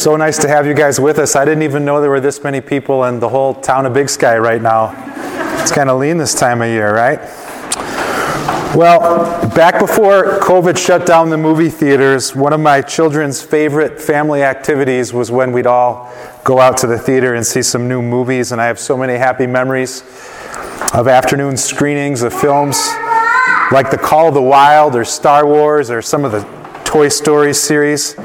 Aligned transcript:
So 0.00 0.16
nice 0.16 0.38
to 0.38 0.48
have 0.48 0.66
you 0.66 0.72
guys 0.72 0.98
with 0.98 1.18
us. 1.18 1.36
I 1.36 1.44
didn't 1.44 1.62
even 1.62 1.84
know 1.84 2.00
there 2.00 2.08
were 2.08 2.20
this 2.20 2.42
many 2.42 2.62
people 2.62 3.04
in 3.04 3.20
the 3.20 3.28
whole 3.28 3.52
town 3.52 3.84
of 3.84 3.92
Big 3.92 4.08
Sky 4.08 4.38
right 4.38 4.62
now. 4.62 4.94
It's 5.60 5.72
kind 5.72 5.90
of 5.90 6.00
lean 6.00 6.16
this 6.16 6.34
time 6.34 6.62
of 6.62 6.68
year, 6.68 6.94
right? 6.94 7.18
Well, 8.74 9.46
back 9.54 9.78
before 9.78 10.38
COVID 10.40 10.78
shut 10.78 11.04
down 11.04 11.28
the 11.28 11.36
movie 11.36 11.68
theaters, 11.68 12.34
one 12.34 12.54
of 12.54 12.60
my 12.60 12.80
children's 12.80 13.42
favorite 13.42 14.00
family 14.00 14.42
activities 14.42 15.12
was 15.12 15.30
when 15.30 15.52
we'd 15.52 15.66
all 15.66 16.10
go 16.44 16.60
out 16.60 16.78
to 16.78 16.86
the 16.86 16.98
theater 16.98 17.34
and 17.34 17.46
see 17.46 17.60
some 17.60 17.86
new 17.86 18.00
movies. 18.00 18.52
And 18.52 18.60
I 18.60 18.68
have 18.68 18.78
so 18.78 18.96
many 18.96 19.18
happy 19.18 19.46
memories 19.46 20.00
of 20.94 21.08
afternoon 21.08 21.58
screenings 21.58 22.22
of 22.22 22.32
films 22.32 22.78
like 23.70 23.90
The 23.90 24.00
Call 24.02 24.28
of 24.28 24.34
the 24.34 24.40
Wild 24.40 24.96
or 24.96 25.04
Star 25.04 25.46
Wars 25.46 25.90
or 25.90 26.00
some 26.00 26.24
of 26.24 26.32
the 26.32 26.40
Toy 26.86 27.10
Story 27.10 27.52
series. 27.52 28.16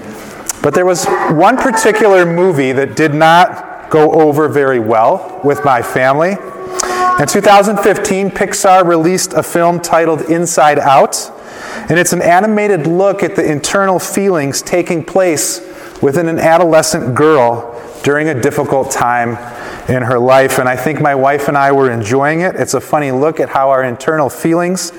But 0.66 0.74
there 0.74 0.84
was 0.84 1.06
one 1.06 1.58
particular 1.58 2.26
movie 2.26 2.72
that 2.72 2.96
did 2.96 3.14
not 3.14 3.92
go 3.92 4.12
over 4.14 4.50
very 4.50 4.80
well 4.80 5.40
with 5.44 5.64
my 5.64 5.84
family. 5.84 6.32
In 6.32 7.28
2015, 7.28 8.32
Pixar 8.32 8.84
released 8.84 9.34
a 9.34 9.44
film 9.44 9.80
titled 9.80 10.22
Inside 10.22 10.80
Out, 10.80 11.32
and 11.88 12.00
it's 12.00 12.14
an 12.14 12.22
animated 12.24 12.88
look 12.88 13.22
at 13.22 13.36
the 13.36 13.46
internal 13.46 14.00
feelings 14.00 14.64
taking 14.64 15.06
place 15.06 15.60
within 16.02 16.28
an 16.28 16.40
adolescent 16.40 17.14
girl 17.14 17.72
during 18.02 18.30
a 18.30 18.42
difficult 18.42 18.90
time 18.90 19.38
in 19.88 20.02
her 20.02 20.18
life. 20.18 20.58
And 20.58 20.68
I 20.68 20.76
think 20.76 21.00
my 21.00 21.14
wife 21.14 21.48
and 21.48 21.56
I 21.56 21.74
were 21.74 21.92
enjoying 21.92 22.42
it. 22.42 22.56
It's 22.56 22.74
a 22.74 22.82
funny 22.82 23.12
look 23.12 23.40
at 23.40 23.50
how 23.50 23.70
our 23.70 23.84
internal 23.84 24.32
feelings 24.32 24.92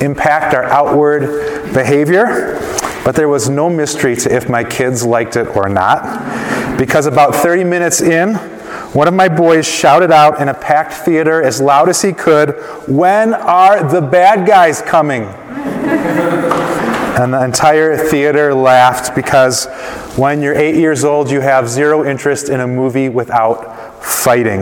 impact 0.00 0.54
our 0.54 0.64
outward 0.64 1.74
behavior. 1.74 2.56
But 3.04 3.14
there 3.16 3.28
was 3.28 3.48
no 3.48 3.70
mystery 3.70 4.14
to 4.16 4.34
if 4.34 4.48
my 4.48 4.62
kids 4.64 5.04
liked 5.04 5.36
it 5.36 5.56
or 5.56 5.68
not. 5.68 6.78
Because 6.78 7.06
about 7.06 7.34
30 7.34 7.64
minutes 7.64 8.00
in, 8.00 8.34
one 8.92 9.08
of 9.08 9.14
my 9.14 9.28
boys 9.28 9.66
shouted 9.66 10.10
out 10.10 10.40
in 10.40 10.48
a 10.48 10.54
packed 10.54 10.92
theater 10.92 11.42
as 11.42 11.60
loud 11.60 11.88
as 11.88 12.02
he 12.02 12.12
could, 12.12 12.50
When 12.88 13.34
are 13.34 13.88
the 13.88 14.00
bad 14.00 14.46
guys 14.46 14.82
coming? 14.82 15.28
and 17.20 17.34
the 17.34 17.44
entire 17.44 17.96
theater 17.96 18.54
laughed 18.54 19.14
because 19.14 19.66
when 20.16 20.40
you're 20.40 20.54
eight 20.54 20.76
years 20.76 21.04
old, 21.04 21.30
you 21.30 21.40
have 21.40 21.68
zero 21.68 22.04
interest 22.04 22.48
in 22.48 22.60
a 22.60 22.66
movie 22.66 23.08
without 23.08 23.76
fighting. 24.00 24.60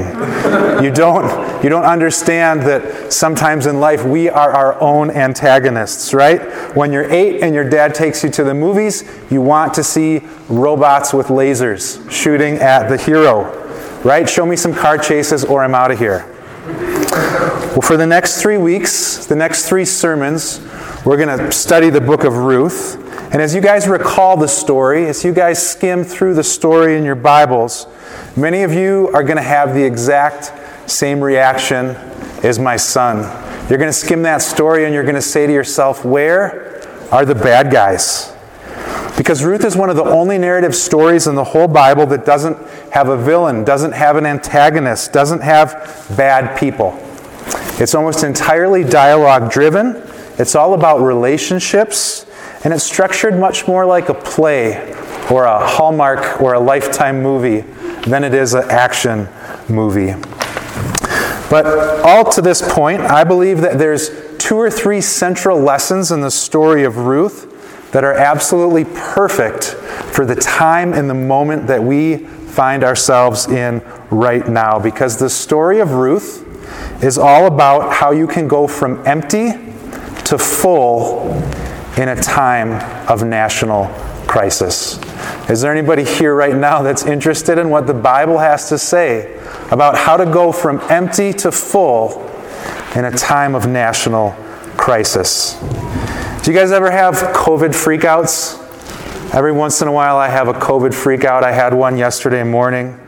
You 0.82 0.90
don't, 0.92 1.62
you 1.62 1.68
don't 1.68 1.84
understand 1.84 2.62
that 2.62 3.12
sometimes 3.12 3.66
in 3.66 3.80
life 3.80 4.04
we 4.04 4.28
are 4.28 4.52
our 4.52 4.80
own 4.80 5.10
antagonists, 5.10 6.12
right? 6.12 6.40
When 6.76 6.92
you're 6.92 7.10
eight 7.10 7.40
and 7.42 7.54
your 7.54 7.68
dad 7.68 7.94
takes 7.94 8.22
you 8.22 8.30
to 8.30 8.44
the 8.44 8.54
movies, 8.54 9.08
you 9.30 9.40
want 9.40 9.74
to 9.74 9.84
see 9.84 10.22
robots 10.48 11.12
with 11.12 11.28
lasers 11.28 12.10
shooting 12.10 12.56
at 12.56 12.88
the 12.88 12.96
hero, 12.96 13.44
right? 14.02 14.28
Show 14.28 14.46
me 14.46 14.56
some 14.56 14.74
car 14.74 14.98
chases 14.98 15.44
or 15.44 15.62
I'm 15.62 15.74
out 15.74 15.90
of 15.90 15.98
here. 15.98 16.26
Well, 16.66 17.82
for 17.82 17.96
the 17.96 18.06
next 18.06 18.42
three 18.42 18.58
weeks, 18.58 19.26
the 19.26 19.36
next 19.36 19.68
three 19.68 19.84
sermons, 19.84 20.60
we're 21.04 21.16
going 21.16 21.38
to 21.38 21.52
study 21.52 21.90
the 21.90 22.00
book 22.00 22.24
of 22.24 22.36
Ruth. 22.36 22.96
And 23.32 23.40
as 23.40 23.54
you 23.54 23.60
guys 23.60 23.86
recall 23.86 24.36
the 24.36 24.48
story, 24.48 25.06
as 25.06 25.24
you 25.24 25.32
guys 25.32 25.64
skim 25.64 26.02
through 26.02 26.34
the 26.34 26.42
story 26.42 26.96
in 26.96 27.04
your 27.04 27.14
Bibles, 27.14 27.86
Many 28.36 28.62
of 28.62 28.72
you 28.72 29.10
are 29.14 29.22
going 29.22 29.36
to 29.36 29.42
have 29.42 29.74
the 29.74 29.82
exact 29.82 30.52
same 30.88 31.20
reaction 31.20 31.96
as 32.44 32.58
my 32.58 32.76
son. 32.76 33.18
You're 33.68 33.78
going 33.78 33.90
to 33.90 33.92
skim 33.92 34.22
that 34.22 34.42
story 34.42 34.84
and 34.84 34.94
you're 34.94 35.02
going 35.02 35.14
to 35.14 35.22
say 35.22 35.46
to 35.46 35.52
yourself, 35.52 36.04
Where 36.04 36.80
are 37.10 37.24
the 37.24 37.34
bad 37.34 37.70
guys? 37.70 38.32
Because 39.16 39.44
Ruth 39.44 39.64
is 39.64 39.76
one 39.76 39.90
of 39.90 39.96
the 39.96 40.04
only 40.04 40.38
narrative 40.38 40.74
stories 40.74 41.26
in 41.26 41.34
the 41.34 41.42
whole 41.42 41.66
Bible 41.66 42.06
that 42.06 42.24
doesn't 42.24 42.56
have 42.92 43.08
a 43.08 43.16
villain, 43.16 43.64
doesn't 43.64 43.92
have 43.92 44.16
an 44.16 44.24
antagonist, 44.24 45.12
doesn't 45.12 45.40
have 45.40 46.06
bad 46.16 46.56
people. 46.58 46.96
It's 47.80 47.94
almost 47.94 48.22
entirely 48.22 48.84
dialogue 48.84 49.50
driven, 49.50 50.02
it's 50.38 50.54
all 50.54 50.74
about 50.74 51.00
relationships, 51.00 52.26
and 52.64 52.72
it's 52.72 52.84
structured 52.84 53.38
much 53.38 53.66
more 53.66 53.84
like 53.84 54.08
a 54.08 54.14
play 54.14 54.94
or 55.30 55.44
a 55.44 55.66
Hallmark 55.66 56.40
or 56.40 56.54
a 56.54 56.60
Lifetime 56.60 57.22
movie 57.22 57.60
than 58.08 58.24
it 58.24 58.34
is 58.34 58.54
an 58.54 58.70
action 58.70 59.28
movie. 59.68 60.14
But 61.50 61.66
all 62.04 62.30
to 62.32 62.42
this 62.42 62.62
point, 62.74 63.00
I 63.00 63.24
believe 63.24 63.60
that 63.62 63.78
there's 63.78 64.10
two 64.38 64.56
or 64.56 64.70
three 64.70 65.00
central 65.00 65.58
lessons 65.58 66.10
in 66.10 66.20
the 66.20 66.30
story 66.30 66.84
of 66.84 66.98
Ruth 66.98 67.90
that 67.92 68.04
are 68.04 68.14
absolutely 68.14 68.84
perfect 68.84 69.64
for 70.14 70.26
the 70.26 70.34
time 70.34 70.92
and 70.92 71.08
the 71.08 71.14
moment 71.14 71.66
that 71.68 71.82
we 71.82 72.18
find 72.18 72.84
ourselves 72.84 73.46
in 73.46 73.82
right 74.10 74.46
now. 74.48 74.78
Because 74.78 75.16
the 75.16 75.30
story 75.30 75.80
of 75.80 75.92
Ruth 75.92 76.44
is 77.02 77.16
all 77.16 77.46
about 77.46 77.92
how 77.92 78.10
you 78.10 78.26
can 78.26 78.46
go 78.46 78.66
from 78.66 79.06
empty 79.06 79.52
to 80.24 80.36
full 80.36 81.32
in 81.96 82.10
a 82.10 82.16
time 82.20 82.72
of 83.08 83.24
national 83.24 83.86
crisis. 84.26 84.98
Is 85.48 85.60
there 85.60 85.72
anybody 85.72 86.04
here 86.04 86.34
right 86.34 86.54
now 86.54 86.82
that's 86.82 87.04
interested 87.04 87.58
in 87.58 87.70
what 87.70 87.86
the 87.86 87.94
Bible 87.94 88.38
has 88.38 88.68
to 88.68 88.78
say 88.78 89.36
about 89.70 89.96
how 89.96 90.16
to 90.16 90.26
go 90.26 90.52
from 90.52 90.80
empty 90.90 91.32
to 91.32 91.50
full 91.50 92.22
in 92.94 93.04
a 93.04 93.10
time 93.10 93.54
of 93.54 93.66
national 93.66 94.32
crisis? 94.76 95.58
Do 96.42 96.52
you 96.52 96.58
guys 96.58 96.70
ever 96.70 96.90
have 96.90 97.14
COVID 97.34 97.70
freakouts? 97.70 98.64
Every 99.34 99.52
once 99.52 99.82
in 99.82 99.88
a 99.88 99.92
while, 99.92 100.16
I 100.16 100.28
have 100.28 100.48
a 100.48 100.54
COVID 100.54 100.90
freakout. 100.90 101.42
I 101.42 101.52
had 101.52 101.74
one 101.74 101.96
yesterday 101.96 102.42
morning. 102.42 102.98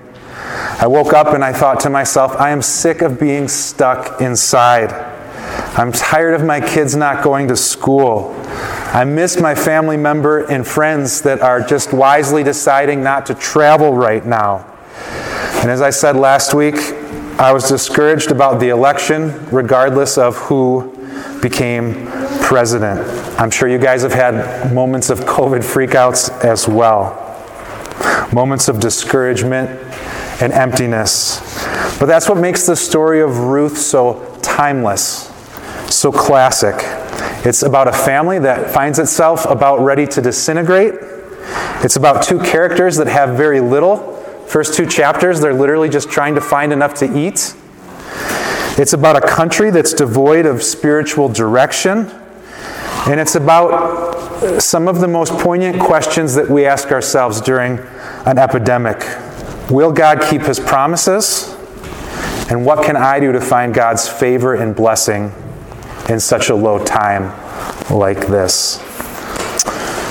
I 0.80 0.86
woke 0.86 1.12
up 1.12 1.34
and 1.34 1.44
I 1.44 1.52
thought 1.52 1.80
to 1.80 1.90
myself, 1.90 2.36
I 2.36 2.50
am 2.50 2.62
sick 2.62 3.02
of 3.02 3.20
being 3.20 3.48
stuck 3.48 4.20
inside. 4.20 4.92
I'm 5.78 5.92
tired 5.92 6.34
of 6.34 6.44
my 6.44 6.60
kids 6.60 6.96
not 6.96 7.22
going 7.22 7.48
to 7.48 7.56
school. 7.56 8.34
I 8.92 9.04
miss 9.04 9.40
my 9.40 9.54
family 9.54 9.96
member 9.96 10.40
and 10.50 10.66
friends 10.66 11.22
that 11.22 11.40
are 11.40 11.60
just 11.60 11.92
wisely 11.92 12.42
deciding 12.42 13.04
not 13.04 13.24
to 13.26 13.34
travel 13.34 13.94
right 13.94 14.26
now. 14.26 14.66
And 15.60 15.70
as 15.70 15.80
I 15.80 15.90
said 15.90 16.16
last 16.16 16.54
week, 16.54 16.74
I 17.38 17.52
was 17.52 17.68
discouraged 17.68 18.32
about 18.32 18.58
the 18.58 18.70
election, 18.70 19.46
regardless 19.46 20.18
of 20.18 20.36
who 20.36 20.92
became 21.40 22.08
president. 22.40 23.00
I'm 23.40 23.52
sure 23.52 23.68
you 23.68 23.78
guys 23.78 24.02
have 24.02 24.12
had 24.12 24.74
moments 24.74 25.08
of 25.08 25.20
COVID 25.20 25.60
freakouts 25.60 26.28
as 26.44 26.66
well, 26.66 27.14
moments 28.32 28.66
of 28.66 28.80
discouragement 28.80 29.70
and 30.42 30.52
emptiness. 30.52 31.38
But 32.00 32.06
that's 32.06 32.28
what 32.28 32.38
makes 32.38 32.66
the 32.66 32.74
story 32.74 33.20
of 33.20 33.38
Ruth 33.38 33.78
so 33.78 34.36
timeless, 34.42 35.28
so 35.94 36.10
classic. 36.10 36.74
It's 37.42 37.62
about 37.62 37.88
a 37.88 37.92
family 37.92 38.38
that 38.40 38.70
finds 38.70 38.98
itself 38.98 39.46
about 39.46 39.80
ready 39.80 40.06
to 40.08 40.20
disintegrate. 40.20 40.92
It's 41.82 41.96
about 41.96 42.22
two 42.22 42.38
characters 42.38 42.96
that 42.96 43.06
have 43.06 43.34
very 43.34 43.60
little. 43.60 44.12
First 44.46 44.74
two 44.74 44.84
chapters, 44.84 45.40
they're 45.40 45.54
literally 45.54 45.88
just 45.88 46.10
trying 46.10 46.34
to 46.34 46.42
find 46.42 46.70
enough 46.70 46.92
to 46.94 47.18
eat. 47.18 47.54
It's 48.78 48.92
about 48.92 49.16
a 49.16 49.26
country 49.26 49.70
that's 49.70 49.94
devoid 49.94 50.44
of 50.44 50.62
spiritual 50.62 51.30
direction. 51.30 52.10
And 53.08 53.18
it's 53.18 53.36
about 53.36 54.60
some 54.60 54.86
of 54.86 55.00
the 55.00 55.08
most 55.08 55.32
poignant 55.32 55.80
questions 55.80 56.34
that 56.34 56.50
we 56.50 56.66
ask 56.66 56.92
ourselves 56.92 57.40
during 57.40 57.78
an 58.26 58.36
epidemic 58.36 58.98
Will 59.70 59.92
God 59.92 60.20
keep 60.28 60.42
his 60.42 60.60
promises? 60.60 61.56
And 62.50 62.66
what 62.66 62.84
can 62.84 62.96
I 62.96 63.18
do 63.18 63.32
to 63.32 63.40
find 63.40 63.72
God's 63.72 64.06
favor 64.08 64.54
and 64.54 64.76
blessing 64.76 65.32
in 66.10 66.20
such 66.20 66.50
a 66.50 66.54
low 66.54 66.84
time 66.84 67.30
like 67.90 68.26
this. 68.26 68.80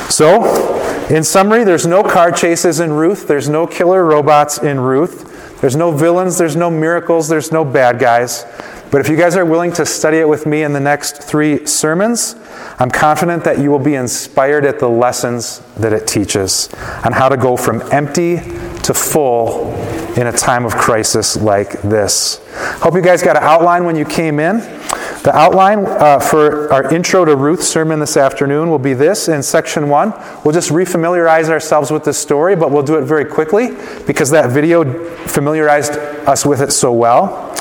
So, 0.10 1.08
in 1.10 1.24
summary, 1.24 1.64
there's 1.64 1.86
no 1.86 2.04
car 2.04 2.32
chases 2.32 2.80
in 2.80 2.94
Ruth, 2.94 3.28
there's 3.28 3.50
no 3.50 3.68
killer 3.68 4.06
robots 4.06 4.60
in 4.60 4.80
Ruth, 4.80 5.60
there's 5.62 5.76
no 5.76 5.92
villains, 5.92 6.38
there's 6.38 6.56
no 6.56 6.72
miracles, 6.72 7.28
there's 7.28 7.52
no 7.52 7.66
bad 7.66 8.00
guys. 8.00 8.46
But 8.92 9.02
if 9.02 9.10
you 9.10 9.18
guys 9.18 9.36
are 9.36 9.46
willing 9.46 9.72
to 9.74 9.86
study 9.86 10.18
it 10.18 10.28
with 10.28 10.48
me 10.48 10.64
in 10.64 10.74
the 10.74 10.80
next 10.80 11.22
three 11.22 11.66
sermons, 11.68 12.36
I'm 12.80 12.90
confident 12.90 13.44
that 13.44 13.60
you 13.60 13.70
will 13.70 13.78
be 13.78 13.96
inspired 13.96 14.66
at 14.66 14.80
the 14.80 14.90
lessons 14.90 15.60
that 15.78 15.94
it 15.94 16.08
teaches 16.08 16.74
on 17.06 17.12
how 17.12 17.30
to 17.30 17.38
go 17.38 17.56
from 17.56 17.82
empty 17.92 18.38
to 18.38 18.94
full 18.94 19.74
in 20.16 20.28
a 20.28 20.32
time 20.32 20.66
of 20.66 20.76
crisis 20.76 21.38
like 21.38 21.82
this. 21.84 22.42
Hope 22.82 22.96
you 22.96 23.02
guys 23.02 23.22
got 23.22 23.38
an 23.38 23.44
outline 23.44 23.86
when 23.86 23.96
you 23.96 24.06
came 24.06 24.40
in. 24.40 24.79
The 25.24 25.36
outline 25.36 25.86
uh, 25.86 26.20
for 26.20 26.72
our 26.72 26.94
intro 26.94 27.26
to 27.26 27.36
Ruth 27.36 27.62
sermon 27.62 28.00
this 28.00 28.16
afternoon 28.16 28.70
will 28.70 28.80
be 28.80 28.94
this 28.94 29.28
in 29.28 29.44
section 29.44 29.90
one. 29.90 30.14
We'll 30.46 30.54
just 30.54 30.70
refamiliarize 30.70 31.50
ourselves 31.50 31.92
with 31.92 32.06
this 32.06 32.18
story, 32.18 32.56
but 32.56 32.72
we'll 32.72 32.84
do 32.84 32.98
it 32.98 33.04
very 33.04 33.26
quickly 33.26 33.76
because 34.08 34.30
that 34.30 34.50
video 34.52 34.86
familiarized 35.28 35.92
us 35.92 36.46
with 36.46 36.62
it 36.62 36.72
so 36.72 36.94
well. 36.94 37.54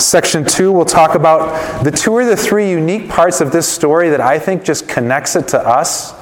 Section 0.00 0.46
two, 0.46 0.72
we'll 0.72 0.86
talk 0.86 1.14
about 1.14 1.84
the 1.84 1.90
two 1.90 2.12
or 2.12 2.24
the 2.24 2.36
three 2.36 2.70
unique 2.70 3.10
parts 3.10 3.42
of 3.42 3.52
this 3.52 3.68
story 3.68 4.08
that 4.08 4.22
I 4.22 4.38
think 4.38 4.64
just 4.64 4.88
connects 4.88 5.36
it 5.36 5.46
to 5.48 5.60
us 5.60 6.14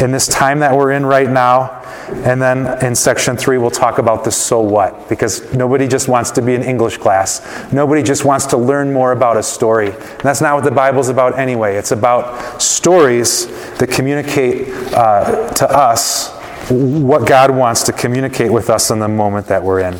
in 0.00 0.12
this 0.12 0.26
time 0.26 0.60
that 0.60 0.74
we're 0.74 0.92
in 0.92 1.04
right 1.04 1.28
now. 1.28 1.81
And 2.24 2.40
then 2.40 2.82
in 2.84 2.94
section 2.94 3.36
three, 3.36 3.58
we'll 3.58 3.70
talk 3.70 3.98
about 3.98 4.24
the 4.24 4.30
so 4.30 4.60
what, 4.60 5.08
because 5.08 5.52
nobody 5.52 5.88
just 5.88 6.08
wants 6.08 6.30
to 6.32 6.42
be 6.42 6.54
in 6.54 6.62
English 6.62 6.98
class. 6.98 7.72
Nobody 7.72 8.02
just 8.02 8.24
wants 8.24 8.46
to 8.46 8.56
learn 8.56 8.92
more 8.92 9.12
about 9.12 9.36
a 9.36 9.42
story. 9.42 9.90
And 9.90 10.20
that's 10.20 10.40
not 10.40 10.54
what 10.54 10.64
the 10.64 10.70
Bible's 10.70 11.08
about 11.08 11.38
anyway. 11.38 11.76
It's 11.76 11.92
about 11.92 12.62
stories 12.62 13.46
that 13.78 13.90
communicate 13.90 14.68
uh, 14.92 15.48
to 15.54 15.70
us 15.70 16.30
what 16.70 17.26
God 17.26 17.50
wants 17.50 17.82
to 17.84 17.92
communicate 17.92 18.52
with 18.52 18.70
us 18.70 18.90
in 18.90 18.98
the 18.98 19.08
moment 19.08 19.46
that 19.48 19.62
we're 19.62 19.80
in. 19.80 19.98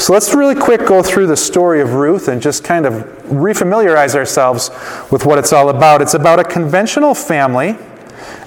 So 0.00 0.14
let's 0.14 0.32
really 0.32 0.54
quick 0.54 0.86
go 0.86 1.02
through 1.02 1.26
the 1.26 1.36
story 1.36 1.82
of 1.82 1.92
Ruth 1.92 2.28
and 2.28 2.40
just 2.40 2.64
kind 2.64 2.86
of 2.86 2.94
refamiliarize 3.24 4.14
ourselves 4.14 4.70
with 5.10 5.26
what 5.26 5.38
it's 5.38 5.52
all 5.52 5.68
about. 5.68 6.00
It's 6.00 6.14
about 6.14 6.40
a 6.40 6.44
conventional 6.44 7.14
family 7.14 7.76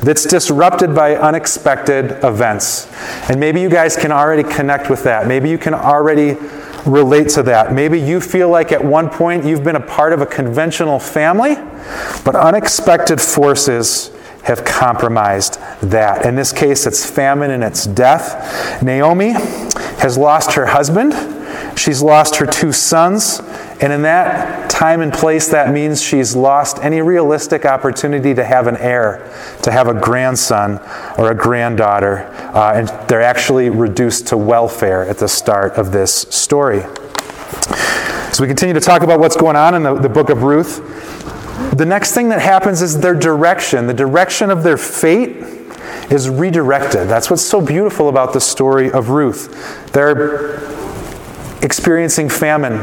that's 0.04 0.26
disrupted 0.26 0.94
by 0.94 1.16
unexpected 1.16 2.24
events. 2.24 2.92
And 3.30 3.40
maybe 3.40 3.62
you 3.62 3.70
guys 3.70 3.96
can 3.96 4.12
already 4.12 4.44
connect 4.44 4.90
with 4.90 5.04
that. 5.04 5.28
Maybe 5.28 5.50
you 5.50 5.58
can 5.58 5.74
already 5.74 6.38
relate 6.86 7.30
to 7.30 7.44
that. 7.44 7.74
Maybe 7.74 8.00
you 8.00 8.20
feel 8.20 8.50
like 8.50 8.72
at 8.72 8.84
one 8.84 9.10
point 9.10 9.46
you've 9.46 9.64
been 9.64 9.78
a 9.78 9.86
part 9.86 10.14
of 10.14 10.22
a 10.22 10.26
conventional 10.26 11.00
family, 11.00 11.56
but 12.26 12.36
unexpected 12.36 13.22
forces 13.22 14.12
have 14.44 14.66
compromised 14.66 15.58
that. 15.82 16.26
In 16.26 16.36
this 16.36 16.52
case, 16.52 16.86
it's 16.86 17.10
famine 17.10 17.52
and 17.52 17.64
it's 17.64 17.86
death. 17.86 18.84
Naomi 18.84 19.32
has 20.00 20.18
lost 20.18 20.54
her 20.54 20.66
husband, 20.66 21.14
she's 21.76 22.02
lost 22.02 22.38
her 22.38 22.46
two 22.46 22.72
sons, 22.72 23.40
and 23.82 23.92
in 23.94 24.02
that 24.04 24.70
time 24.70 25.02
and 25.02 25.14
place, 25.14 25.50
that 25.50 25.74
means 25.74 26.02
she's 26.02 26.36
lost 26.36 26.80
any 26.82 27.02
realistic 27.02 27.66
opportunity 27.66 28.34
to 28.34 28.44
have 28.44 28.68
an 28.68 28.78
heir, 28.78 29.32
to 29.62 29.72
have 29.72 29.88
a 29.88 29.94
grandson 29.94 30.80
or 31.18 31.32
a 31.32 31.36
granddaughter. 31.36 32.26
Uh, 32.54 32.74
and 32.76 32.88
they're 33.08 33.22
actually 33.22 33.70
reduced 33.70 34.28
to 34.28 34.38
welfare 34.38 35.06
at 35.06 35.18
the 35.18 35.28
start 35.28 35.74
of 35.74 35.92
this 35.92 36.14
story. 36.14 36.82
So 38.34 38.42
we 38.42 38.48
continue 38.48 38.74
to 38.74 38.80
talk 38.80 39.04
about 39.04 39.20
what's 39.20 39.38
going 39.38 39.56
on 39.56 39.76
in 39.76 39.84
the, 39.84 39.94
the 39.94 40.10
book 40.10 40.30
of 40.30 40.42
Ruth. 40.44 40.82
The 41.78 41.86
next 41.86 42.14
thing 42.14 42.30
that 42.30 42.42
happens 42.42 42.82
is 42.82 43.00
their 43.00 43.14
direction, 43.14 43.86
the 43.86 43.94
direction 43.94 44.50
of 44.50 44.64
their 44.64 44.78
fate 44.78 45.38
is 46.12 46.30
redirected. 46.30 47.08
That's 47.08 47.30
what's 47.30 47.44
so 47.44 47.62
beautiful 47.62 48.10
about 48.10 48.34
the 48.34 48.42
story 48.42 48.92
of 48.92 49.10
Ruth. 49.10 49.92
They're 49.94 50.60
experiencing 51.64 52.30
famine. 52.30 52.74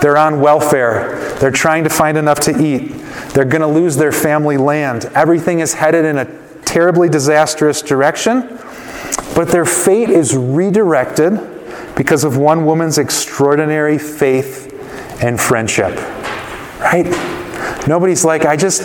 They're 0.00 0.18
on 0.18 0.40
welfare. 0.40 1.34
They're 1.38 1.50
trying 1.50 1.84
to 1.84 1.90
find 1.90 2.18
enough 2.18 2.40
to 2.40 2.62
eat. 2.62 2.92
They're 3.32 3.44
going 3.44 3.62
to 3.62 3.68
lose 3.68 3.96
their 3.96 4.12
family 4.12 4.56
land. 4.56 5.06
Everything 5.14 5.60
is 5.60 5.74
headed 5.74 6.04
in 6.04 6.18
a 6.18 6.24
terribly 6.64 7.08
disastrous 7.08 7.82
direction. 7.82 8.58
But 9.34 9.48
their 9.48 9.64
fate 9.64 10.10
is 10.10 10.36
redirected 10.36 11.94
because 11.96 12.24
of 12.24 12.36
one 12.36 12.64
woman's 12.64 12.98
extraordinary 12.98 13.98
faith 13.98 14.66
and 15.22 15.40
friendship. 15.40 15.96
Right? 16.80 17.06
Nobody's 17.86 18.24
like, 18.24 18.44
I 18.44 18.56
just 18.56 18.82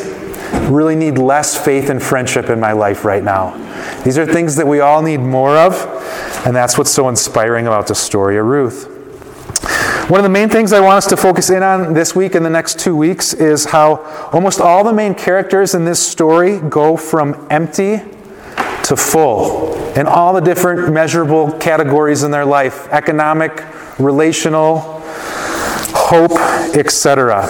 really 0.69 0.95
need 0.95 1.18
less 1.18 1.57
faith 1.63 1.89
and 1.89 2.01
friendship 2.01 2.50
in 2.50 2.60
my 2.60 2.74
life 2.74 3.06
right 3.06 3.24
now. 3.24 3.62
These 4.04 4.18
are 4.18 4.25
things 4.25 4.56
that 4.57 4.68
we 4.68 4.80
all 4.80 5.01
need 5.01 5.19
more 5.19 5.57
of, 5.57 5.74
and 6.45 6.56
that's 6.56 6.78
what's 6.78 6.92
so 6.92 7.10
inspiring 7.10 7.68
about 7.68 7.88
the 7.88 7.95
story 7.95 8.38
of 8.38 8.45
Ruth. 8.45 8.94
One 10.07 10.19
of 10.19 10.24
the 10.24 10.30
main 10.30 10.50
things 10.50 10.72
I 10.72 10.81
want 10.81 10.98
us 10.98 11.07
to 11.07 11.18
focus 11.18 11.50
in 11.50 11.63
on 11.63 11.96
this 11.96 12.16
week 12.16 12.36
and 12.36 12.46
the 12.46 12.50
next 12.52 12.78
two 12.78 12.96
weeks 12.96 13.34
is 13.34 13.66
how 13.66 14.04
almost 14.31 14.62
all 14.62 14.84
the 14.84 14.94
main 14.94 15.16
characters 15.16 15.74
in 15.74 15.84
this 15.84 16.00
story 16.00 16.60
go 16.60 16.96
from 16.96 17.48
empty 17.50 18.02
to 18.84 18.96
full 18.96 19.74
in 19.98 20.06
all 20.06 20.31
the 20.31 20.42
different 20.42 20.94
measurable 20.94 21.52
categories 21.54 22.22
in 22.22 22.30
their 22.30 22.46
life 22.46 22.88
economic, 22.92 23.63
relational, 23.98 25.02
hope, 25.96 26.40
etc. 26.75 27.48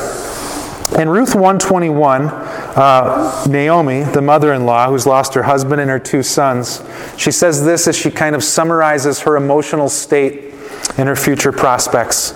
In 0.98 1.10
Ruth 1.10 1.36
121, 1.36 2.30
uh, 2.76 3.46
Naomi, 3.50 4.04
the 4.04 4.22
mother 4.22 4.54
in 4.54 4.66
law 4.66 4.90
who's 4.90 5.06
lost 5.06 5.34
her 5.34 5.44
husband 5.44 5.80
and 5.80 5.90
her 5.90 6.00
two 6.00 6.22
sons, 6.22 6.84
she 7.18 7.32
says 7.32 7.64
this 7.64 7.88
as 7.88 7.98
she 7.98 8.12
kind 8.12 8.36
of 8.36 8.44
summarizes 8.44 9.22
her 9.22 9.38
emotional 9.38 9.88
state 9.88 10.54
and 10.98 11.08
her 11.08 11.16
future 11.16 11.52
prospects. 11.52 12.34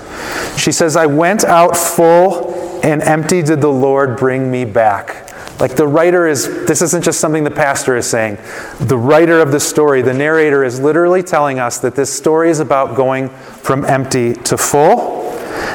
She 0.58 0.72
says, 0.72 0.96
I 0.96 1.06
went 1.06 1.44
out 1.44 1.76
full 1.76 2.56
and 2.84 3.02
empty 3.02 3.42
did 3.42 3.60
the 3.60 3.68
Lord 3.68 4.18
bring 4.18 4.50
me 4.50 4.64
back. 4.66 5.30
Like 5.60 5.76
the 5.76 5.88
writer 5.88 6.26
is, 6.26 6.66
this 6.66 6.82
isn't 6.82 7.04
just 7.04 7.20
something 7.20 7.44
the 7.44 7.52
pastor 7.52 7.98
is 7.98 8.10
saying. 8.10 8.38
The 8.80 8.98
writer 8.98 9.42
of 9.42 9.52
the 9.52 9.60
story, 9.60 10.02
the 10.02 10.14
narrator, 10.14 10.64
is 10.64 10.80
literally 10.80 11.22
telling 11.22 11.60
us 11.60 11.80
that 11.80 11.96
this 11.96 12.16
story 12.16 12.50
is 12.50 12.62
about 12.62 12.96
going 12.96 13.28
from 13.28 13.84
empty 13.84 14.36
to 14.36 14.58
full. 14.58 15.32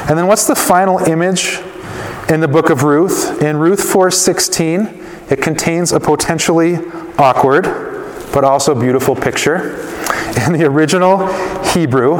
And 0.08 0.18
then 0.18 0.26
what's 0.26 0.46
the 0.46 0.56
final 0.56 0.98
image 1.00 1.60
in 2.28 2.40
the 2.40 2.48
book 2.48 2.70
of 2.70 2.82
Ruth? 2.82 3.42
In 3.42 3.56
Ruth 3.58 3.80
4:16, 3.80 5.30
it 5.30 5.42
contains 5.42 5.92
a 5.92 6.00
potentially 6.00 6.78
awkward 7.18 7.94
but 8.34 8.42
also 8.42 8.74
beautiful 8.74 9.14
picture. 9.14 9.76
In 10.46 10.52
the 10.52 10.64
original 10.66 11.32
Hebrew, 11.66 12.16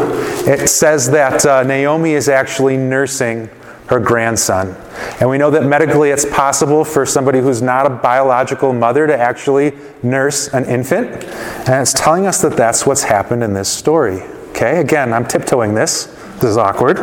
it 0.46 0.68
says 0.68 1.10
that 1.10 1.44
uh, 1.44 1.64
Naomi 1.64 2.12
is 2.12 2.28
actually 2.28 2.76
nursing 2.76 3.50
her 3.88 3.98
grandson. 3.98 4.76
And 5.20 5.28
we 5.28 5.36
know 5.36 5.50
that 5.50 5.64
medically 5.64 6.10
it's 6.10 6.24
possible 6.24 6.84
for 6.84 7.04
somebody 7.04 7.40
who's 7.40 7.60
not 7.60 7.86
a 7.86 7.90
biological 7.90 8.72
mother 8.72 9.08
to 9.08 9.18
actually 9.18 9.72
nurse 10.02 10.48
an 10.54 10.64
infant. 10.66 11.24
And 11.68 11.82
it's 11.82 11.92
telling 11.92 12.26
us 12.26 12.40
that 12.42 12.56
that's 12.56 12.86
what's 12.86 13.02
happened 13.02 13.42
in 13.42 13.52
this 13.52 13.68
story. 13.68 14.22
Okay, 14.50 14.80
again, 14.80 15.12
I'm 15.12 15.26
tiptoeing 15.26 15.74
this. 15.74 16.04
This 16.36 16.44
is 16.44 16.56
awkward. 16.56 16.96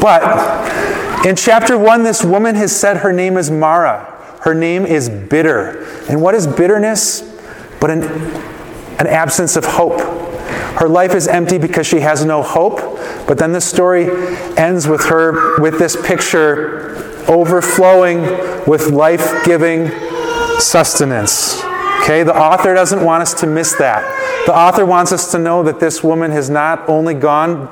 But 0.00 0.97
in 1.24 1.36
chapter 1.36 1.76
1, 1.76 2.02
this 2.02 2.24
woman 2.24 2.54
has 2.54 2.78
said 2.78 2.98
her 2.98 3.12
name 3.12 3.36
is 3.36 3.50
Mara. 3.50 4.14
Her 4.42 4.54
name 4.54 4.86
is 4.86 5.08
bitter. 5.08 5.84
And 6.08 6.22
what 6.22 6.34
is 6.34 6.46
bitterness? 6.46 7.22
But 7.80 7.90
an, 7.90 8.02
an 8.02 9.06
absence 9.06 9.56
of 9.56 9.64
hope. 9.64 10.00
Her 10.78 10.88
life 10.88 11.14
is 11.14 11.26
empty 11.26 11.58
because 11.58 11.86
she 11.86 12.00
has 12.00 12.24
no 12.24 12.42
hope. 12.42 12.76
But 13.26 13.38
then 13.38 13.52
the 13.52 13.60
story 13.60 14.08
ends 14.56 14.86
with 14.86 15.06
her 15.06 15.60
with 15.60 15.78
this 15.78 15.96
picture 15.96 16.96
overflowing 17.28 18.22
with 18.66 18.90
life-giving 18.90 19.88
sustenance. 20.60 21.62
Okay, 22.02 22.22
the 22.22 22.34
author 22.34 22.74
doesn't 22.74 23.04
want 23.04 23.22
us 23.22 23.34
to 23.34 23.46
miss 23.46 23.74
that. 23.74 24.02
The 24.46 24.56
author 24.56 24.86
wants 24.86 25.12
us 25.12 25.30
to 25.32 25.38
know 25.38 25.62
that 25.64 25.80
this 25.80 26.02
woman 26.02 26.30
has 26.30 26.48
not 26.48 26.88
only 26.88 27.12
gone 27.12 27.68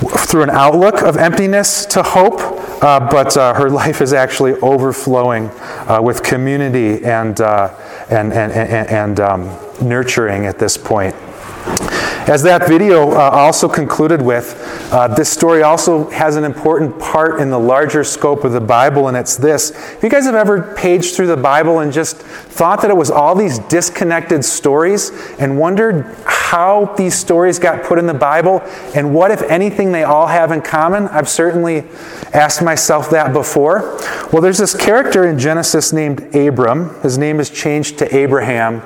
through 0.00 0.42
an 0.42 0.50
outlook 0.50 1.02
of 1.02 1.16
emptiness 1.16 1.86
to 1.86 2.02
hope, 2.02 2.40
uh, 2.82 3.00
but 3.10 3.36
uh, 3.36 3.54
her 3.54 3.70
life 3.82 4.00
is 4.00 4.12
actually 4.12 4.52
overflowing 4.54 5.48
uh, 5.88 6.00
with 6.02 6.22
community 6.22 7.04
and, 7.04 7.40
uh, 7.40 7.74
and, 8.10 8.32
and, 8.32 8.52
and, 8.52 8.88
and 8.88 9.20
um, 9.20 9.58
nurturing 9.80 10.46
at 10.46 10.58
this 10.58 10.76
point. 10.76 11.14
As 12.26 12.42
that 12.44 12.66
video 12.66 13.10
uh, 13.10 13.30
also 13.34 13.68
concluded 13.68 14.22
with, 14.22 14.58
uh, 14.90 15.08
this 15.08 15.28
story 15.28 15.62
also 15.62 16.08
has 16.08 16.36
an 16.36 16.44
important 16.44 16.98
part 16.98 17.38
in 17.38 17.50
the 17.50 17.58
larger 17.58 18.02
scope 18.02 18.44
of 18.44 18.52
the 18.52 18.62
Bible, 18.62 19.08
and 19.08 19.16
it's 19.16 19.36
this. 19.36 19.72
If 19.92 20.02
you 20.02 20.08
guys 20.08 20.24
have 20.24 20.34
ever 20.34 20.74
paged 20.74 21.16
through 21.16 21.26
the 21.26 21.36
Bible 21.36 21.80
and 21.80 21.92
just 21.92 22.16
thought 22.16 22.80
that 22.80 22.90
it 22.90 22.96
was 22.96 23.10
all 23.10 23.34
these 23.34 23.58
disconnected 23.58 24.42
stories 24.42 25.10
and 25.38 25.58
wondered 25.58 26.16
how 26.24 26.94
these 26.96 27.14
stories 27.14 27.58
got 27.58 27.84
put 27.84 27.98
in 27.98 28.06
the 28.06 28.14
Bible 28.14 28.62
and 28.94 29.14
what, 29.14 29.30
if 29.30 29.42
anything, 29.42 29.92
they 29.92 30.04
all 30.04 30.26
have 30.26 30.50
in 30.50 30.62
common, 30.62 31.08
I've 31.08 31.28
certainly 31.28 31.84
asked 32.32 32.62
myself 32.62 33.10
that 33.10 33.34
before. 33.34 33.98
Well, 34.32 34.40
there's 34.40 34.58
this 34.58 34.74
character 34.74 35.28
in 35.28 35.38
Genesis 35.38 35.92
named 35.92 36.34
Abram. 36.34 36.98
His 37.02 37.18
name 37.18 37.38
is 37.38 37.50
changed 37.50 37.98
to 37.98 38.16
Abraham, 38.16 38.80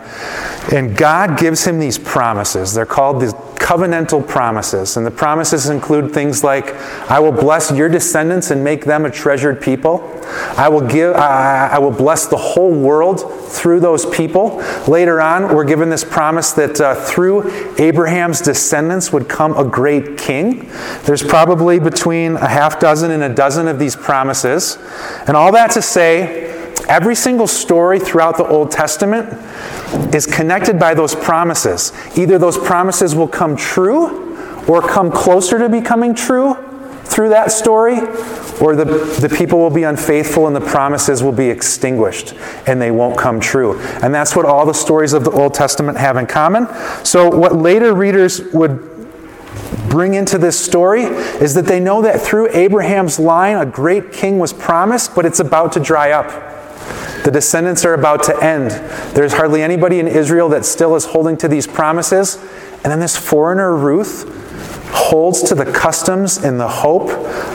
and 0.73 0.97
God 0.97 1.39
gives 1.39 1.65
him 1.65 1.79
these 1.79 1.99
promises. 1.99 2.75
They're 2.75 2.85
called 2.85 3.21
the 3.21 3.28
covenantal 3.69 4.27
promises. 4.27 4.97
And 4.97 5.05
the 5.05 5.11
promises 5.11 5.69
include 5.69 6.15
things 6.15 6.43
like, 6.43 6.73
I 7.11 7.21
will 7.21 7.33
bless 7.33 7.71
your 7.71 7.91
descendants 7.91 8.51
and 8.51 8.65
make 8.65 8.87
them 8.87 9.05
a 9.05 9.11
treasured 9.11 9.61
people. 9.61 10.11
I 10.57 10.71
will 10.71 10.81
give 10.81 11.15
I, 11.15 11.69
I 11.73 11.79
will 11.79 11.91
bless 11.91 12.27
the 12.29 12.39
whole 12.39 12.73
world 12.73 13.21
through 13.51 13.81
those 13.81 14.07
people. 14.07 14.57
Later 14.89 15.21
on, 15.21 15.55
we're 15.55 15.67
given 15.67 15.91
this 15.91 16.03
promise 16.03 16.53
that 16.53 16.81
uh, 16.81 16.95
through 16.95 17.75
Abraham's 17.77 18.41
descendants 18.41 19.13
would 19.13 19.29
come 19.29 19.55
a 19.55 19.65
great 19.65 20.17
king. 20.17 20.71
There's 21.03 21.23
probably 21.23 21.79
between 21.79 22.37
a 22.37 22.49
half 22.49 22.81
dozen 22.81 23.11
and 23.11 23.23
a 23.23 23.35
dozen 23.35 23.69
of 23.69 23.79
these 23.79 23.95
promises. 23.95 24.79
And 25.27 25.37
all 25.37 25.53
that 25.53 25.73
to 25.73 25.83
say, 25.83 26.49
Every 26.89 27.15
single 27.15 27.47
story 27.47 28.01
throughout 28.01 28.39
the 28.39 28.47
Old 28.47 28.71
Testament 28.71 29.29
is 30.15 30.27
connected 30.27 30.79
by 30.79 30.95
those 30.95 31.15
promises. 31.15 31.93
Either 32.17 32.39
those 32.39 32.59
promises 32.59 33.15
will 33.15 33.29
come 33.29 33.57
true 33.57 34.27
or 34.67 34.83
come 34.83 35.11
closer 35.11 35.59
to 35.59 35.69
becoming 35.69 36.15
true 36.15 36.55
through 37.05 37.31
that 37.31 37.51
story, 37.51 37.99
or 38.61 38.77
the, 38.77 38.85
the 39.21 39.35
people 39.35 39.59
will 39.59 39.71
be 39.71 39.85
unfaithful 39.85 40.47
and 40.47 40.55
the 40.55 40.61
promises 40.61 41.23
will 41.23 41.33
be 41.33 41.49
extinguished 41.49 42.35
and 42.67 42.81
they 42.81 42.91
won't 42.91 43.19
come 43.19 43.41
true. 43.41 43.81
And 44.03 44.15
that's 44.15 44.37
what 44.37 44.45
all 44.45 44.67
the 44.67 44.75
stories 44.75 45.15
of 45.15 45.25
the 45.25 45.31
Old 45.31 45.55
Testament 45.55 45.97
have 45.97 46.17
in 46.17 46.27
common. 46.27 46.69
So, 47.05 47.31
what 47.31 47.57
later 47.57 47.95
readers 47.95 48.43
would 48.53 48.99
bring 49.89 50.15
into 50.15 50.37
this 50.37 50.63
story 50.63 51.03
is 51.03 51.55
that 51.55 51.65
they 51.65 51.81
know 51.81 52.03
that 52.03 52.21
through 52.21 52.51
Abraham's 52.53 53.19
line, 53.19 53.57
a 53.57 53.67
great 53.67 54.13
king 54.13 54.39
was 54.39 54.53
promised, 54.53 55.15
but 55.15 55.25
it's 55.25 55.41
about 55.41 55.73
to 55.73 55.81
dry 55.81 56.13
up. 56.13 56.58
The 57.25 57.31
descendants 57.31 57.85
are 57.85 57.95
about 57.95 58.23
to 58.25 58.43
end. 58.43 58.71
There's 59.15 59.33
hardly 59.33 59.63
anybody 59.63 59.99
in 59.99 60.09
Israel 60.09 60.49
that 60.51 60.65
still 60.65 60.95
is 60.97 61.05
holding 61.05 61.37
to 61.39 61.49
these 61.49 61.67
promises. 61.67 62.37
And 62.85 62.93
then 62.93 63.01
this 63.01 63.17
foreigner, 63.17 63.75
Ruth, 63.75 64.35
holds 64.93 65.43
to 65.43 65.55
the 65.55 65.71
customs 65.71 66.39
and 66.39 66.59
the 66.59 66.69
hope 66.69 67.11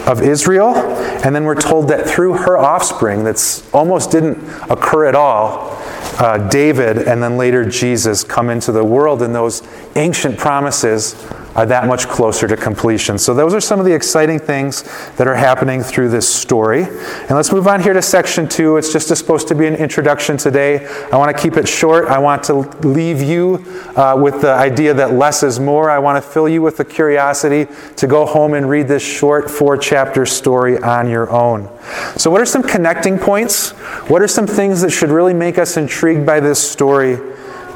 of 0.08 0.22
Israel. 0.22 0.76
And 1.24 1.36
then 1.36 1.46
we're 1.46 1.56
told 1.56 1.88
that 1.88 2.08
through 2.08 2.34
her 2.34 2.58
offspring, 2.58 3.24
that's 3.24 3.74
almost 3.74 4.12
didn't 4.12 4.38
occur 4.70 5.06
at 5.06 5.16
all, 5.16 5.72
uh, 6.20 6.38
David 6.50 7.00
and 7.00 7.24
then 7.24 7.38
later 7.38 7.66
Jesus 7.68 8.24
come 8.24 8.50
into 8.50 8.72
the 8.72 8.84
world, 8.84 9.22
and 9.22 9.34
those 9.34 9.64
ancient 9.96 10.38
promises 10.38 11.16
are 11.56 11.66
that 11.66 11.88
much 11.88 12.08
closer 12.08 12.48
to 12.48 12.58
completion. 12.58 13.18
So, 13.18 13.34
those 13.34 13.54
are 13.54 13.62
some 13.62 13.80
of 13.80 13.86
the 13.86 13.94
exciting 13.94 14.40
things 14.40 14.84
that 15.18 15.28
are 15.28 15.36
happening 15.36 15.82
through 15.82 16.10
this 16.10 16.28
story. 16.28 16.84
And 16.84 17.32
let's 17.32 17.52
move 17.52 17.68
on 17.68 17.82
here 17.82 17.94
to 17.94 18.02
section 18.02 18.48
two. 18.48 18.78
It's 18.78 18.92
just 18.92 19.08
supposed 19.08 19.48
to 19.50 19.56
be 19.56 19.68
an 19.68 19.76
introduction 19.76 20.38
today. 20.38 20.86
I 21.12 21.18
want 21.18 21.36
to 21.36 21.42
keep 21.42 21.58
it 21.58 21.68
short. 21.68 22.08
I 22.08 22.20
want 22.20 22.44
to 22.46 22.56
leave 22.88 23.22
you 23.22 23.64
uh, 23.96 24.18
with 24.20 24.42
the 24.42 24.52
idea 24.52 24.94
that 24.94 25.14
less 25.14 25.44
is 25.44 25.60
more. 25.60 25.90
I 25.90 26.00
want 26.00 26.24
to 26.24 26.30
fill 26.30 26.50
you 26.50 26.62
with 26.62 26.78
the 26.78 26.86
curiosity 26.86 27.68
to 27.98 28.08
go 28.08 28.26
home 28.26 28.54
and 28.54 28.70
read 28.70 28.88
this 28.88 29.04
short 29.04 29.50
four 29.50 29.78
chapter 29.78 30.26
story 30.26 30.78
on 30.80 31.10
your 31.10 31.30
own. 31.30 31.70
So, 32.18 32.32
what 32.32 32.42
are 32.42 32.46
some 32.46 32.64
connecting 32.64 33.20
points? 33.20 33.72
What 34.10 34.22
are 34.22 34.28
some 34.28 34.48
things 34.48 34.82
that 34.82 34.92
should 34.92 35.10
really 35.10 35.34
make 35.34 35.58
us 35.58 35.78
intrigued 35.78 36.26
by 36.26 36.40
this 36.40 36.60
story 36.60 37.18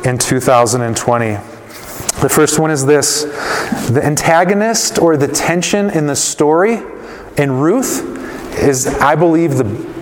in 0.04 0.18
2020? 0.18 1.57
The 2.22 2.30
first 2.30 2.58
one 2.58 2.72
is 2.72 2.86
this. 2.86 3.24
The 3.90 4.02
antagonist 4.04 4.98
or 4.98 5.18
the 5.18 5.28
tension 5.28 5.92
in 5.92 6.08
the 6.08 6.16
story 6.16 6.82
in 7.38 7.52
Ruth 7.52 8.04
is, 8.58 8.88
I 8.88 9.14
believe, 9.16 9.58
the 9.58 9.97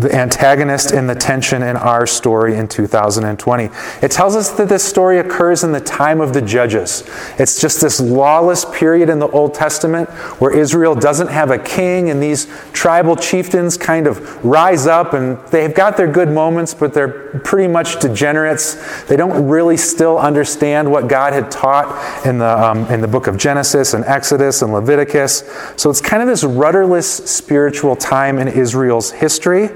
the 0.00 0.14
antagonist 0.14 0.92
and 0.92 1.08
the 1.08 1.14
tension 1.14 1.62
in 1.62 1.76
our 1.76 2.06
story 2.06 2.56
in 2.56 2.66
2020. 2.68 3.70
It 4.02 4.10
tells 4.10 4.36
us 4.36 4.50
that 4.50 4.68
this 4.68 4.84
story 4.84 5.18
occurs 5.18 5.64
in 5.64 5.72
the 5.72 5.80
time 5.80 6.20
of 6.20 6.32
the 6.34 6.42
judges. 6.42 7.08
It's 7.38 7.60
just 7.60 7.80
this 7.80 8.00
lawless 8.00 8.64
period 8.64 9.08
in 9.08 9.18
the 9.18 9.28
Old 9.28 9.54
Testament 9.54 10.08
where 10.40 10.56
Israel 10.56 10.94
doesn't 10.94 11.28
have 11.28 11.50
a 11.50 11.58
king, 11.58 12.10
and 12.10 12.22
these 12.22 12.48
tribal 12.72 13.16
chieftains 13.16 13.76
kind 13.76 14.06
of 14.06 14.44
rise 14.44 14.86
up 14.86 15.14
and 15.14 15.38
they've 15.48 15.74
got 15.74 15.96
their 15.96 16.10
good 16.10 16.28
moments, 16.28 16.74
but 16.74 16.92
they're 16.92 17.40
pretty 17.44 17.68
much 17.68 18.00
degenerates. 18.00 19.04
They 19.04 19.16
don't 19.16 19.48
really 19.48 19.76
still 19.76 20.18
understand 20.18 20.90
what 20.90 21.08
God 21.08 21.32
had 21.32 21.50
taught 21.50 22.26
in 22.26 22.38
the, 22.38 22.46
um, 22.46 22.86
in 22.86 23.00
the 23.00 23.08
book 23.08 23.26
of 23.26 23.36
Genesis 23.36 23.94
and 23.94 24.04
Exodus 24.04 24.62
and 24.62 24.72
Leviticus. 24.72 25.44
So 25.76 25.90
it's 25.90 26.00
kind 26.00 26.22
of 26.22 26.28
this 26.28 26.44
rudderless 26.44 27.08
spiritual 27.30 27.96
time 27.96 28.38
in 28.38 28.48
Israel's 28.48 29.10
history. 29.10 29.70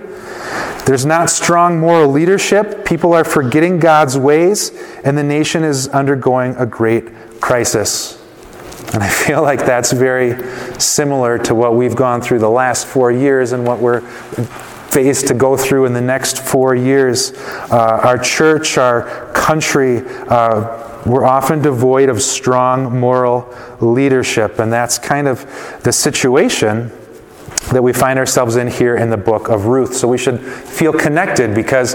There's 0.87 1.05
not 1.05 1.29
strong 1.29 1.79
moral 1.81 2.11
leadership. 2.11 2.85
People 2.85 3.13
are 3.13 3.25
forgetting 3.25 3.79
God's 3.79 4.17
ways, 4.17 4.71
and 5.05 5.19
the 5.19 5.23
nation 5.23 5.63
is 5.63 5.89
undergoing 5.89 6.55
a 6.57 6.65
great 6.65 7.41
crisis. 7.41 8.19
And 8.95 9.03
I 9.03 9.09
feel 9.09 9.43
like 9.43 9.67
that's 9.67 9.93
very 9.93 10.43
similar 10.81 11.37
to 11.41 11.55
what 11.55 11.75
we've 11.75 11.95
gone 11.95 12.23
through 12.23 12.39
the 12.39 12.49
last 12.49 12.87
four 12.87 13.13
years 13.13 13.53
and 13.53 13.67
what 13.67 13.81
we're 13.81 14.01
faced 14.01 15.29
to 15.29 15.35
go 15.35 15.57
through 15.57 15.85
in 15.85 15.93
the 15.93 16.01
next 16.01 16.39
four 16.39 16.75
years. 16.75 17.33
Uh, 17.71 18.01
our 18.03 18.17
church, 18.17 18.79
our 18.79 19.31
country, 19.33 20.03
uh, 20.29 21.03
we're 21.05 21.25
often 21.27 21.61
devoid 21.61 22.09
of 22.09 22.23
strong 22.23 22.99
moral 22.99 23.55
leadership, 23.81 24.59
and 24.59 24.73
that's 24.73 24.99
kind 24.99 25.29
of 25.29 25.45
the 25.83 25.93
situation 25.93 26.91
that 27.73 27.83
we 27.83 27.93
find 27.93 28.19
ourselves 28.19 28.57
in 28.57 28.67
here 28.67 28.97
in 28.97 29.11
the 29.11 29.17
book 29.17 29.49
of 29.49 29.67
Ruth. 29.67 29.95
So 29.95 30.09
we 30.09 30.19
should 30.19 30.41
feel 30.41 30.93
connected 30.93 31.55
because 31.55 31.95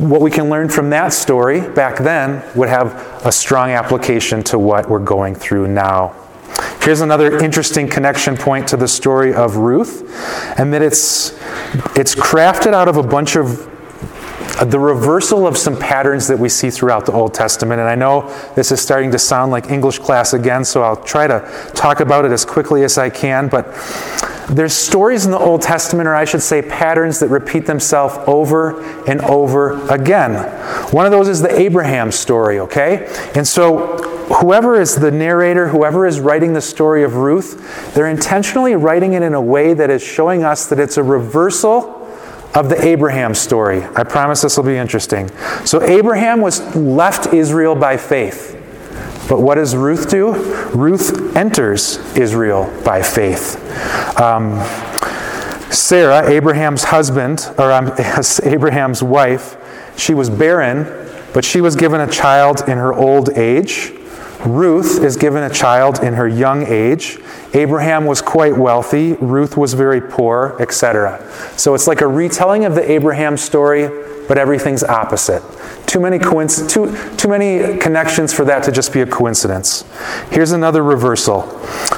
what 0.00 0.20
we 0.20 0.30
can 0.30 0.48
learn 0.48 0.68
from 0.68 0.90
that 0.90 1.12
story 1.12 1.60
back 1.60 1.98
then 1.98 2.44
would 2.56 2.68
have 2.68 2.94
a 3.24 3.32
strong 3.32 3.70
application 3.70 4.42
to 4.44 4.58
what 4.58 4.88
we're 4.88 4.98
going 4.98 5.34
through 5.34 5.68
now. 5.68 6.14
Here's 6.80 7.00
another 7.00 7.38
interesting 7.38 7.88
connection 7.88 8.36
point 8.36 8.68
to 8.68 8.76
the 8.76 8.88
story 8.88 9.34
of 9.34 9.56
Ruth, 9.56 10.02
and 10.58 10.72
that 10.72 10.82
it's, 10.82 11.32
it's 11.96 12.14
crafted 12.14 12.72
out 12.72 12.88
of 12.88 12.96
a 12.96 13.02
bunch 13.02 13.36
of 13.36 13.68
the 14.66 14.78
reversal 14.78 15.46
of 15.46 15.56
some 15.56 15.78
patterns 15.78 16.26
that 16.26 16.38
we 16.38 16.48
see 16.48 16.70
throughout 16.70 17.06
the 17.06 17.12
Old 17.12 17.32
Testament. 17.32 17.80
And 17.80 17.88
I 17.88 17.94
know 17.94 18.28
this 18.56 18.72
is 18.72 18.80
starting 18.80 19.12
to 19.12 19.18
sound 19.18 19.52
like 19.52 19.70
English 19.70 20.00
class 20.00 20.32
again, 20.32 20.64
so 20.64 20.82
I'll 20.82 20.96
try 20.96 21.28
to 21.28 21.70
talk 21.74 22.00
about 22.00 22.24
it 22.24 22.32
as 22.32 22.44
quickly 22.44 22.82
as 22.82 22.98
I 22.98 23.10
can. 23.10 23.48
But 23.48 23.66
there's 24.50 24.72
stories 24.72 25.26
in 25.26 25.30
the 25.30 25.38
Old 25.38 25.62
Testament, 25.62 26.08
or 26.08 26.14
I 26.14 26.24
should 26.24 26.42
say 26.42 26.62
patterns 26.62 27.20
that 27.20 27.28
repeat 27.28 27.66
themselves 27.66 28.14
over 28.26 28.82
and 29.06 29.20
over 29.22 29.86
again. 29.88 30.34
One 30.92 31.04
of 31.04 31.12
those 31.12 31.28
is 31.28 31.42
the 31.42 31.58
Abraham 31.58 32.10
story, 32.10 32.58
okay? 32.60 33.06
And 33.34 33.46
so 33.46 33.98
whoever 34.40 34.80
is 34.80 34.96
the 34.96 35.10
narrator, 35.10 35.68
whoever 35.68 36.06
is 36.06 36.18
writing 36.18 36.54
the 36.54 36.60
story 36.60 37.02
of 37.02 37.16
Ruth, 37.16 37.94
they're 37.94 38.08
intentionally 38.08 38.74
writing 38.74 39.12
it 39.12 39.22
in 39.22 39.34
a 39.34 39.40
way 39.40 39.74
that 39.74 39.90
is 39.90 40.02
showing 40.02 40.44
us 40.44 40.66
that 40.68 40.78
it's 40.78 40.96
a 40.96 41.02
reversal 41.02 41.94
of 42.54 42.70
the 42.70 42.82
Abraham 42.82 43.34
story. 43.34 43.84
I 43.94 44.04
promise 44.04 44.40
this 44.40 44.56
will 44.56 44.64
be 44.64 44.76
interesting. 44.76 45.30
So, 45.66 45.82
Abraham 45.82 46.40
was 46.40 46.74
left 46.74 47.34
Israel 47.34 47.74
by 47.74 47.98
faith. 47.98 48.57
But 49.28 49.40
what 49.42 49.56
does 49.56 49.76
Ruth 49.76 50.08
do? 50.08 50.32
Ruth 50.74 51.36
enters 51.36 51.98
Israel 52.16 52.72
by 52.84 53.02
faith. 53.02 53.56
Um, 54.18 54.58
Sarah, 55.70 56.28
Abraham's 56.28 56.84
husband, 56.84 57.46
or 57.58 57.70
um, 57.70 57.92
Abraham's 58.42 59.02
wife, 59.02 59.56
she 59.98 60.14
was 60.14 60.30
barren, 60.30 60.84
but 61.34 61.44
she 61.44 61.60
was 61.60 61.76
given 61.76 62.00
a 62.00 62.10
child 62.10 62.62
in 62.68 62.78
her 62.78 62.94
old 62.94 63.30
age. 63.30 63.92
Ruth 64.46 65.02
is 65.02 65.16
given 65.16 65.42
a 65.42 65.50
child 65.50 66.02
in 66.02 66.14
her 66.14 66.26
young 66.26 66.66
age. 66.66 67.18
Abraham 67.52 68.06
was 68.06 68.22
quite 68.22 68.56
wealthy, 68.56 69.14
Ruth 69.14 69.56
was 69.56 69.74
very 69.74 70.00
poor, 70.00 70.56
etc. 70.60 71.22
So 71.56 71.74
it's 71.74 71.86
like 71.86 72.00
a 72.00 72.06
retelling 72.06 72.64
of 72.64 72.74
the 72.74 72.90
Abraham 72.90 73.36
story, 73.36 73.88
but 74.28 74.38
everything's 74.38 74.84
opposite. 74.84 75.42
Too 75.88 76.00
many, 76.00 76.18
coinc- 76.18 76.68
too, 76.68 77.16
too 77.16 77.28
many 77.28 77.78
connections 77.78 78.34
for 78.34 78.44
that 78.44 78.62
to 78.64 78.72
just 78.72 78.92
be 78.92 79.00
a 79.00 79.06
coincidence. 79.06 79.84
Here's 80.30 80.52
another 80.52 80.84
reversal. 80.84 81.44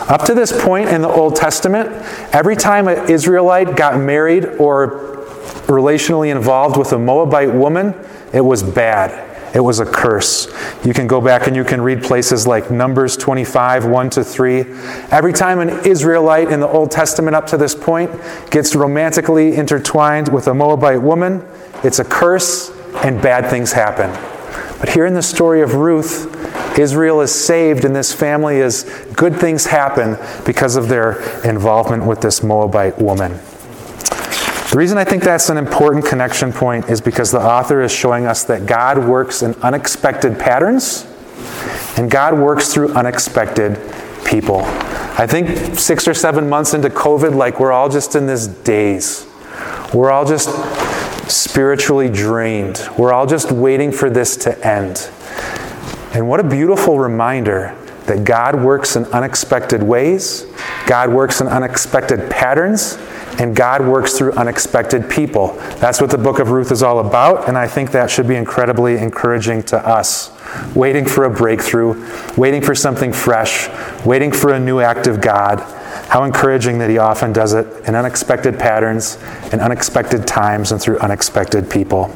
Up 0.08 0.24
to 0.26 0.34
this 0.34 0.52
point 0.64 0.90
in 0.90 1.02
the 1.02 1.08
Old 1.08 1.34
Testament, 1.34 1.90
every 2.32 2.54
time 2.54 2.86
an 2.86 3.10
Israelite 3.10 3.76
got 3.76 3.98
married 3.98 4.44
or 4.44 5.26
relationally 5.66 6.30
involved 6.30 6.76
with 6.76 6.92
a 6.92 6.98
Moabite 6.98 7.52
woman, 7.52 7.94
it 8.32 8.42
was 8.42 8.62
bad. 8.62 9.26
It 9.56 9.60
was 9.60 9.80
a 9.80 9.86
curse. 9.86 10.46
You 10.84 10.94
can 10.94 11.08
go 11.08 11.20
back 11.20 11.48
and 11.48 11.56
you 11.56 11.64
can 11.64 11.80
read 11.80 12.04
places 12.04 12.46
like 12.46 12.70
Numbers 12.70 13.16
25, 13.16 13.86
1 13.86 14.10
to 14.10 14.22
3. 14.22 14.60
Every 15.10 15.32
time 15.32 15.58
an 15.58 15.84
Israelite 15.84 16.52
in 16.52 16.60
the 16.60 16.68
Old 16.68 16.92
Testament 16.92 17.34
up 17.34 17.48
to 17.48 17.56
this 17.56 17.74
point 17.74 18.12
gets 18.52 18.76
romantically 18.76 19.56
intertwined 19.56 20.28
with 20.28 20.46
a 20.46 20.54
Moabite 20.54 21.02
woman, 21.02 21.44
it's 21.82 21.98
a 21.98 22.04
curse 22.04 22.70
and 22.96 23.20
bad 23.20 23.50
things 23.50 23.72
happen. 23.72 24.10
But 24.80 24.88
here 24.88 25.06
in 25.06 25.14
the 25.14 25.22
story 25.22 25.60
of 25.60 25.74
Ruth, 25.74 26.78
Israel 26.78 27.20
is 27.20 27.34
saved 27.34 27.84
and 27.84 27.94
this 27.94 28.12
family 28.12 28.58
is 28.58 28.84
good 29.14 29.36
things 29.36 29.66
happen 29.66 30.16
because 30.46 30.76
of 30.76 30.88
their 30.88 31.20
involvement 31.42 32.06
with 32.06 32.20
this 32.20 32.42
Moabite 32.42 32.98
woman. 32.98 33.32
The 34.70 34.76
reason 34.76 34.98
I 34.98 35.04
think 35.04 35.24
that's 35.24 35.50
an 35.50 35.56
important 35.56 36.06
connection 36.06 36.52
point 36.52 36.88
is 36.88 37.00
because 37.00 37.32
the 37.32 37.40
author 37.40 37.82
is 37.82 37.92
showing 37.92 38.26
us 38.26 38.44
that 38.44 38.66
God 38.66 38.98
works 38.98 39.42
in 39.42 39.54
unexpected 39.56 40.38
patterns 40.38 41.06
and 41.96 42.10
God 42.10 42.38
works 42.38 42.72
through 42.72 42.92
unexpected 42.94 43.78
people. 44.24 44.60
I 45.18 45.26
think 45.26 45.76
six 45.78 46.06
or 46.06 46.14
seven 46.14 46.48
months 46.48 46.72
into 46.72 46.88
COVID, 46.88 47.34
like 47.34 47.58
we're 47.58 47.72
all 47.72 47.88
just 47.88 48.14
in 48.14 48.26
this 48.26 48.46
daze. 48.46 49.26
We're 49.92 50.12
all 50.12 50.24
just 50.24 50.48
spiritually 51.30 52.08
drained. 52.08 52.86
We're 52.98 53.12
all 53.12 53.26
just 53.26 53.52
waiting 53.52 53.92
for 53.92 54.10
this 54.10 54.36
to 54.38 54.66
end. 54.66 55.10
And 56.14 56.28
what 56.28 56.40
a 56.40 56.44
beautiful 56.44 56.98
reminder 56.98 57.76
that 58.06 58.24
God 58.24 58.60
works 58.60 58.96
in 58.96 59.04
unexpected 59.06 59.82
ways, 59.82 60.46
God 60.86 61.10
works 61.10 61.40
in 61.40 61.46
unexpected 61.46 62.28
patterns, 62.28 62.98
and 63.38 63.54
God 63.54 63.86
works 63.86 64.18
through 64.18 64.32
unexpected 64.32 65.08
people. 65.08 65.54
That's 65.78 66.00
what 66.00 66.10
the 66.10 66.18
book 66.18 66.40
of 66.40 66.50
Ruth 66.50 66.72
is 66.72 66.82
all 66.82 66.98
about, 66.98 67.48
and 67.48 67.56
I 67.56 67.68
think 67.68 67.92
that 67.92 68.10
should 68.10 68.26
be 68.26 68.34
incredibly 68.34 68.98
encouraging 68.98 69.62
to 69.64 69.78
us. 69.78 70.36
Waiting 70.74 71.06
for 71.06 71.24
a 71.24 71.30
breakthrough, 71.30 72.04
waiting 72.36 72.60
for 72.60 72.74
something 72.74 73.12
fresh, 73.12 73.68
waiting 74.04 74.32
for 74.32 74.52
a 74.52 74.58
new 74.58 74.80
act 74.80 75.06
of 75.06 75.20
God. 75.20 75.60
How 76.10 76.24
encouraging 76.24 76.78
that 76.78 76.90
He 76.90 76.98
often 76.98 77.32
does 77.32 77.54
it 77.54 77.66
in 77.86 77.94
unexpected 77.94 78.58
patterns, 78.58 79.16
in 79.52 79.60
unexpected 79.60 80.26
times, 80.26 80.72
and 80.72 80.82
through 80.82 80.98
unexpected 80.98 81.70
people. 81.70 82.06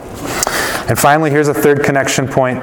And 0.89 0.99
finally, 0.99 1.31
here's 1.31 1.47
a 1.47 1.55
third 1.55 1.85
connection 1.85 2.27
point. 2.27 2.63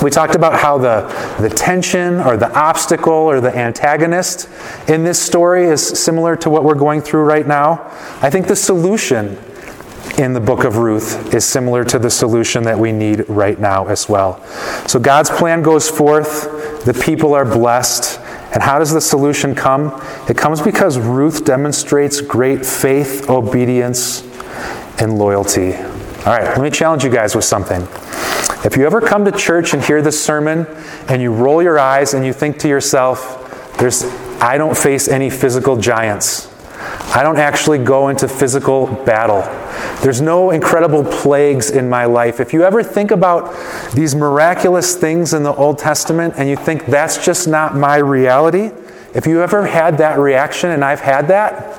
We 0.00 0.10
talked 0.10 0.36
about 0.36 0.58
how 0.58 0.78
the, 0.78 1.02
the 1.40 1.48
tension 1.48 2.20
or 2.20 2.36
the 2.36 2.52
obstacle 2.56 3.12
or 3.12 3.40
the 3.40 3.56
antagonist 3.56 4.48
in 4.88 5.02
this 5.02 5.20
story 5.20 5.64
is 5.64 5.84
similar 5.84 6.36
to 6.36 6.50
what 6.50 6.62
we're 6.62 6.76
going 6.76 7.00
through 7.00 7.24
right 7.24 7.46
now. 7.46 7.90
I 8.20 8.30
think 8.30 8.46
the 8.46 8.56
solution 8.56 9.36
in 10.18 10.32
the 10.32 10.40
book 10.40 10.62
of 10.64 10.76
Ruth 10.76 11.34
is 11.34 11.44
similar 11.44 11.84
to 11.86 11.98
the 11.98 12.10
solution 12.10 12.62
that 12.64 12.78
we 12.78 12.92
need 12.92 13.28
right 13.28 13.58
now 13.58 13.86
as 13.86 14.08
well. 14.08 14.42
So 14.86 15.00
God's 15.00 15.30
plan 15.30 15.62
goes 15.62 15.90
forth, 15.90 16.84
the 16.84 16.94
people 16.94 17.34
are 17.34 17.44
blessed. 17.44 18.11
And 18.52 18.62
how 18.62 18.78
does 18.78 18.92
the 18.92 19.00
solution 19.00 19.54
come? 19.54 19.98
It 20.28 20.36
comes 20.36 20.60
because 20.60 20.98
Ruth 20.98 21.44
demonstrates 21.44 22.20
great 22.20 22.66
faith, 22.66 23.30
obedience, 23.30 24.22
and 24.98 25.18
loyalty. 25.18 25.74
All 25.74 26.32
right, 26.32 26.44
let 26.44 26.60
me 26.60 26.70
challenge 26.70 27.02
you 27.02 27.10
guys 27.10 27.34
with 27.34 27.44
something. 27.44 27.82
If 28.64 28.76
you 28.76 28.86
ever 28.86 29.00
come 29.00 29.24
to 29.24 29.32
church 29.32 29.74
and 29.74 29.82
hear 29.82 30.02
this 30.02 30.22
sermon 30.22 30.66
and 31.08 31.20
you 31.20 31.32
roll 31.32 31.62
your 31.62 31.78
eyes 31.78 32.14
and 32.14 32.24
you 32.24 32.32
think 32.32 32.58
to 32.58 32.68
yourself, 32.68 33.74
there's 33.78 34.04
I 34.40 34.58
don't 34.58 34.76
face 34.76 35.08
any 35.08 35.30
physical 35.30 35.76
giants. 35.76 36.51
I 37.14 37.22
don't 37.22 37.38
actually 37.38 37.78
go 37.78 38.08
into 38.08 38.28
physical 38.28 38.86
battle. 38.86 39.42
There's 40.02 40.20
no 40.20 40.50
incredible 40.50 41.04
plagues 41.04 41.70
in 41.70 41.88
my 41.88 42.04
life. 42.06 42.40
If 42.40 42.52
you 42.52 42.64
ever 42.64 42.82
think 42.82 43.10
about 43.10 43.54
these 43.92 44.14
miraculous 44.14 44.96
things 44.96 45.34
in 45.34 45.42
the 45.42 45.54
Old 45.54 45.78
Testament 45.78 46.34
and 46.36 46.48
you 46.48 46.56
think 46.56 46.86
that's 46.86 47.24
just 47.24 47.46
not 47.46 47.76
my 47.76 47.96
reality, 47.96 48.70
if 49.14 49.26
you 49.26 49.42
ever 49.42 49.66
had 49.66 49.98
that 49.98 50.18
reaction, 50.18 50.70
and 50.70 50.84
I've 50.84 51.00
had 51.00 51.28
that, 51.28 51.78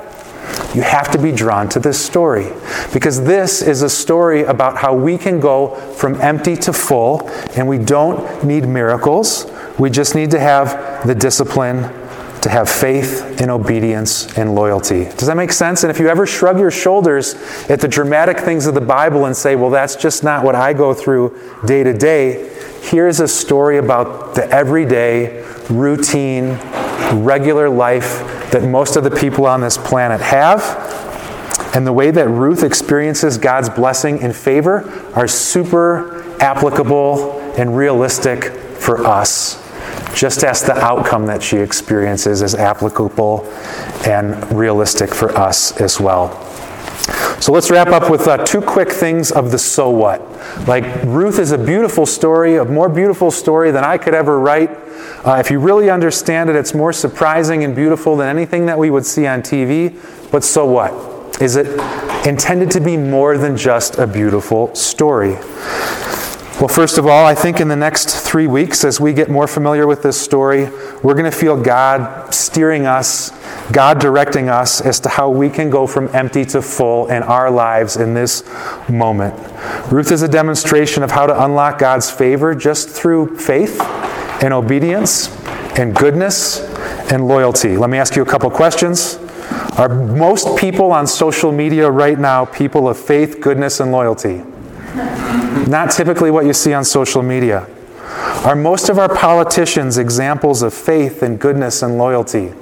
you 0.75 0.81
have 0.81 1.11
to 1.11 1.17
be 1.17 1.31
drawn 1.31 1.67
to 1.69 1.79
this 1.79 2.03
story. 2.03 2.51
Because 2.93 3.23
this 3.23 3.61
is 3.61 3.81
a 3.81 3.89
story 3.89 4.43
about 4.43 4.77
how 4.77 4.93
we 4.95 5.17
can 5.17 5.39
go 5.39 5.75
from 5.93 6.19
empty 6.21 6.55
to 6.57 6.73
full, 6.73 7.27
and 7.55 7.67
we 7.67 7.77
don't 7.79 8.43
need 8.43 8.67
miracles. 8.67 9.51
We 9.79 9.89
just 9.89 10.13
need 10.15 10.31
to 10.31 10.39
have 10.39 11.07
the 11.07 11.15
discipline 11.15 11.83
to 12.43 12.49
have 12.49 12.69
faith 12.69 13.39
and 13.41 13.49
obedience 13.49 14.37
and 14.37 14.53
loyalty. 14.53 15.05
Does 15.05 15.27
that 15.27 15.37
make 15.37 15.53
sense? 15.53 15.83
And 15.83 15.89
if 15.89 15.97
you 15.97 16.09
ever 16.09 16.25
shrug 16.27 16.59
your 16.59 16.71
shoulders 16.71 17.35
at 17.69 17.79
the 17.79 17.87
dramatic 17.87 18.37
things 18.37 18.67
of 18.67 18.73
the 18.73 18.81
Bible 18.81 19.25
and 19.25 19.35
say, 19.35 19.55
well, 19.55 19.69
that's 19.69 19.95
just 19.95 20.25
not 20.25 20.43
what 20.43 20.53
I 20.53 20.73
go 20.73 20.93
through 20.93 21.39
day 21.65 21.83
to 21.83 21.97
day, 21.97 22.53
here's 22.81 23.21
a 23.21 23.29
story 23.29 23.77
about 23.77 24.35
the 24.35 24.45
everyday, 24.49 25.41
routine, 25.69 26.57
regular 27.23 27.69
life 27.69 28.19
that 28.51 28.63
most 28.63 28.97
of 28.97 29.05
the 29.05 29.11
people 29.11 29.45
on 29.45 29.61
this 29.61 29.77
planet 29.77 30.19
have. 30.19 30.61
And 31.73 31.87
the 31.87 31.93
way 31.93 32.11
that 32.11 32.27
Ruth 32.27 32.63
experiences 32.63 33.37
God's 33.37 33.69
blessing 33.69 34.21
and 34.21 34.35
favor 34.35 34.89
are 35.15 35.29
super 35.29 36.21
applicable 36.41 37.39
and 37.57 37.77
realistic 37.77 38.43
for 38.43 39.07
us 39.07 39.62
just 40.13 40.43
as 40.43 40.61
the 40.61 40.73
outcome 40.73 41.25
that 41.25 41.41
she 41.41 41.57
experiences 41.57 42.41
is 42.41 42.55
applicable 42.55 43.45
and 44.05 44.51
realistic 44.51 45.13
for 45.13 45.35
us 45.37 45.79
as 45.81 45.99
well. 45.99 46.39
So 47.41 47.51
let's 47.51 47.69
wrap 47.69 47.89
up 47.89 48.09
with 48.09 48.27
uh, 48.27 48.37
two 48.45 48.61
quick 48.61 48.89
things 48.89 49.31
of 49.31 49.51
the 49.51 49.57
so 49.57 49.89
what. 49.89 50.21
Like, 50.67 50.85
Ruth 51.03 51.39
is 51.39 51.51
a 51.51 51.57
beautiful 51.57 52.05
story, 52.05 52.55
a 52.55 52.63
more 52.63 52.87
beautiful 52.87 53.31
story 53.31 53.71
than 53.71 53.83
I 53.83 53.97
could 53.97 54.13
ever 54.13 54.39
write. 54.39 54.69
Uh, 55.25 55.37
if 55.39 55.51
you 55.51 55.59
really 55.59 55.89
understand 55.89 56.49
it, 56.49 56.55
it's 56.55 56.73
more 56.73 56.93
surprising 56.93 57.65
and 57.65 57.75
beautiful 57.75 58.15
than 58.15 58.29
anything 58.29 58.65
that 58.67 58.77
we 58.77 58.89
would 58.89 59.05
see 59.05 59.27
on 59.27 59.41
TV. 59.41 59.93
But 60.31 60.45
so 60.45 60.65
what? 60.65 61.41
Is 61.41 61.57
it 61.57 61.67
intended 62.25 62.71
to 62.71 62.79
be 62.79 62.95
more 62.95 63.37
than 63.37 63.57
just 63.57 63.97
a 63.97 64.07
beautiful 64.07 64.73
story? 64.75 65.35
Well, 66.59 66.67
first 66.67 66.99
of 66.99 67.07
all, 67.07 67.25
I 67.25 67.33
think 67.33 67.59
in 67.59 67.67
the 67.67 67.75
next 67.75 68.15
three 68.15 68.45
weeks, 68.45 68.85
as 68.85 68.99
we 68.99 69.11
get 69.11 69.27
more 69.27 69.47
familiar 69.47 69.87
with 69.87 70.03
this 70.03 70.21
story, 70.21 70.65
we're 71.01 71.15
going 71.15 71.29
to 71.29 71.31
feel 71.31 71.59
God 71.59 72.31
steering 72.31 72.85
us, 72.85 73.31
God 73.71 73.99
directing 73.99 74.49
us 74.49 74.79
as 74.79 74.99
to 75.01 75.09
how 75.09 75.31
we 75.31 75.49
can 75.49 75.71
go 75.71 75.87
from 75.87 76.13
empty 76.13 76.45
to 76.45 76.61
full 76.61 77.07
in 77.07 77.23
our 77.23 77.49
lives 77.49 77.97
in 77.97 78.13
this 78.13 78.47
moment. 78.87 79.33
Ruth 79.91 80.11
is 80.11 80.21
a 80.21 80.27
demonstration 80.27 81.01
of 81.01 81.09
how 81.09 81.25
to 81.25 81.43
unlock 81.43 81.79
God's 81.79 82.11
favor 82.11 82.53
just 82.53 82.87
through 82.87 83.35
faith 83.39 83.81
and 84.43 84.53
obedience 84.53 85.35
and 85.79 85.95
goodness 85.95 86.61
and 87.11 87.27
loyalty. 87.27 87.77
Let 87.77 87.89
me 87.89 87.97
ask 87.97 88.15
you 88.15 88.21
a 88.21 88.27
couple 88.27 88.51
questions. 88.51 89.15
Are 89.79 89.89
most 89.89 90.55
people 90.59 90.91
on 90.91 91.07
social 91.07 91.51
media 91.51 91.89
right 91.89 92.19
now 92.19 92.45
people 92.45 92.87
of 92.87 92.97
faith, 92.97 93.41
goodness, 93.41 93.79
and 93.79 93.91
loyalty? 93.91 94.43
Not 94.95 95.91
typically 95.91 96.31
what 96.31 96.45
you 96.45 96.53
see 96.53 96.73
on 96.73 96.83
social 96.83 97.23
media. 97.23 97.67
Are 98.45 98.55
most 98.55 98.89
of 98.89 98.99
our 98.99 99.13
politicians 99.13 99.97
examples 99.97 100.61
of 100.61 100.73
faith 100.73 101.23
and 101.23 101.39
goodness 101.39 101.81
and 101.81 101.97
loyalty? 101.97 102.53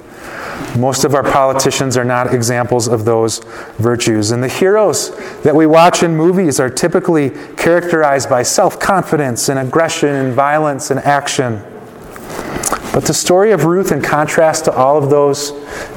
Most 0.78 1.04
of 1.04 1.14
our 1.14 1.22
politicians 1.22 1.96
are 1.96 2.04
not 2.04 2.32
examples 2.32 2.88
of 2.88 3.04
those 3.04 3.40
virtues. 3.78 4.30
And 4.30 4.42
the 4.42 4.48
heroes 4.48 5.10
that 5.42 5.54
we 5.54 5.66
watch 5.66 6.02
in 6.02 6.16
movies 6.16 6.58
are 6.58 6.70
typically 6.70 7.30
characterized 7.56 8.30
by 8.30 8.42
self 8.42 8.80
confidence 8.80 9.48
and 9.48 9.58
aggression 9.58 10.14
and 10.14 10.32
violence 10.32 10.90
and 10.90 11.00
action. 11.00 11.62
But 12.94 13.04
the 13.04 13.14
story 13.14 13.52
of 13.52 13.64
Ruth, 13.64 13.90
in 13.90 14.02
contrast 14.02 14.66
to 14.66 14.72
all 14.72 14.96
of 14.96 15.10
those 15.10 15.50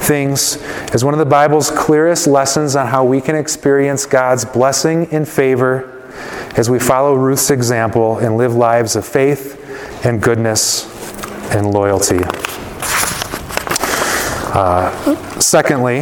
things, 0.07 0.57
is 0.93 1.05
one 1.05 1.13
of 1.13 1.19
the 1.19 1.25
Bible's 1.25 1.69
clearest 1.69 2.27
lessons 2.27 2.75
on 2.75 2.87
how 2.87 3.05
we 3.05 3.21
can 3.21 3.35
experience 3.35 4.05
God's 4.05 4.45
blessing 4.45 5.07
and 5.11 5.27
favor 5.27 5.94
as 6.57 6.69
we 6.69 6.79
follow 6.79 7.15
Ruth's 7.15 7.51
example 7.51 8.19
and 8.19 8.37
live 8.37 8.55
lives 8.55 8.95
of 8.95 9.05
faith 9.05 9.61
and 10.05 10.21
goodness 10.21 10.85
and 11.53 11.71
loyalty. 11.71 12.19
Uh, 14.57 15.39
secondly, 15.39 16.01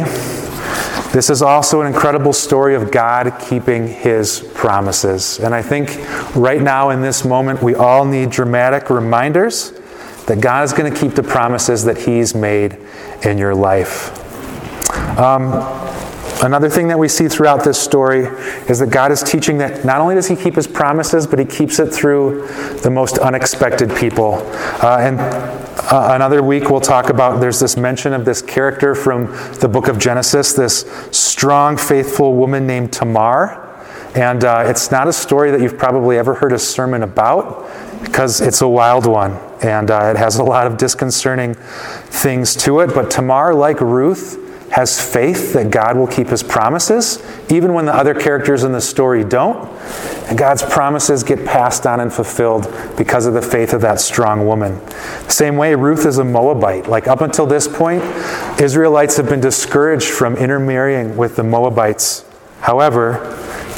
this 1.12 1.30
is 1.30 1.42
also 1.42 1.80
an 1.80 1.86
incredible 1.86 2.32
story 2.32 2.74
of 2.74 2.90
God 2.90 3.36
keeping 3.48 3.86
his 3.86 4.40
promises. 4.54 5.38
And 5.40 5.54
I 5.54 5.62
think 5.62 5.90
right 6.36 6.60
now 6.60 6.90
in 6.90 7.02
this 7.02 7.24
moment, 7.24 7.62
we 7.62 7.74
all 7.74 8.04
need 8.04 8.30
dramatic 8.30 8.90
reminders 8.90 9.72
that 10.26 10.40
God 10.40 10.64
is 10.64 10.72
going 10.72 10.92
to 10.92 10.98
keep 10.98 11.12
the 11.12 11.22
promises 11.22 11.84
that 11.84 11.98
he's 11.98 12.34
made 12.34 12.78
in 13.24 13.38
your 13.38 13.54
life. 13.54 14.20
Um, 15.18 15.52
Another 16.42 16.68
thing 16.68 16.88
that 16.88 16.98
we 16.98 17.08
see 17.08 17.28
throughout 17.28 17.64
this 17.64 17.80
story 17.80 18.24
is 18.68 18.80
that 18.80 18.90
God 18.90 19.12
is 19.12 19.22
teaching 19.22 19.58
that 19.58 19.84
not 19.84 20.00
only 20.00 20.14
does 20.14 20.26
He 20.26 20.36
keep 20.36 20.56
His 20.56 20.66
promises, 20.66 21.26
but 21.26 21.38
He 21.38 21.44
keeps 21.44 21.78
it 21.78 21.92
through 21.92 22.46
the 22.82 22.90
most 22.90 23.18
unexpected 23.18 23.94
people. 23.96 24.34
Uh, 24.82 24.98
and 25.00 25.20
uh, 25.20 26.10
another 26.14 26.42
week 26.42 26.70
we'll 26.70 26.80
talk 26.80 27.08
about 27.08 27.40
there's 27.40 27.60
this 27.60 27.76
mention 27.76 28.12
of 28.12 28.24
this 28.24 28.42
character 28.42 28.94
from 28.94 29.26
the 29.60 29.68
book 29.68 29.88
of 29.88 29.98
Genesis, 29.98 30.52
this 30.52 30.80
strong, 31.10 31.76
faithful 31.76 32.34
woman 32.34 32.66
named 32.66 32.92
Tamar. 32.92 33.60
And 34.14 34.44
uh, 34.44 34.64
it's 34.66 34.90
not 34.90 35.08
a 35.08 35.12
story 35.12 35.50
that 35.50 35.60
you've 35.60 35.78
probably 35.78 36.18
ever 36.18 36.34
heard 36.34 36.52
a 36.52 36.58
sermon 36.58 37.02
about 37.02 37.68
because 38.04 38.40
it's 38.40 38.60
a 38.60 38.68
wild 38.68 39.06
one 39.06 39.32
and 39.62 39.90
uh, 39.90 40.12
it 40.14 40.16
has 40.16 40.36
a 40.36 40.44
lot 40.44 40.66
of 40.66 40.76
disconcerting 40.76 41.54
things 41.54 42.54
to 42.56 42.80
it. 42.80 42.94
But 42.94 43.10
Tamar, 43.10 43.54
like 43.54 43.80
Ruth, 43.80 44.43
has 44.74 45.00
faith 45.00 45.52
that 45.52 45.70
God 45.70 45.96
will 45.96 46.08
keep 46.08 46.26
his 46.26 46.42
promises, 46.42 47.24
even 47.48 47.74
when 47.74 47.86
the 47.86 47.94
other 47.94 48.12
characters 48.12 48.64
in 48.64 48.72
the 48.72 48.80
story 48.80 49.22
don't. 49.22 49.68
And 50.28 50.36
God's 50.36 50.64
promises 50.64 51.22
get 51.22 51.46
passed 51.46 51.86
on 51.86 52.00
and 52.00 52.12
fulfilled 52.12 52.64
because 52.96 53.26
of 53.26 53.34
the 53.34 53.40
faith 53.40 53.72
of 53.72 53.82
that 53.82 54.00
strong 54.00 54.48
woman. 54.48 54.80
Same 55.28 55.56
way, 55.56 55.76
Ruth 55.76 56.04
is 56.06 56.18
a 56.18 56.24
Moabite. 56.24 56.88
Like 56.88 57.06
up 57.06 57.20
until 57.20 57.46
this 57.46 57.68
point, 57.68 58.02
Israelites 58.60 59.16
have 59.16 59.28
been 59.28 59.40
discouraged 59.40 60.08
from 60.08 60.36
intermarrying 60.36 61.16
with 61.16 61.36
the 61.36 61.44
Moabites. 61.44 62.24
However, 62.58 63.20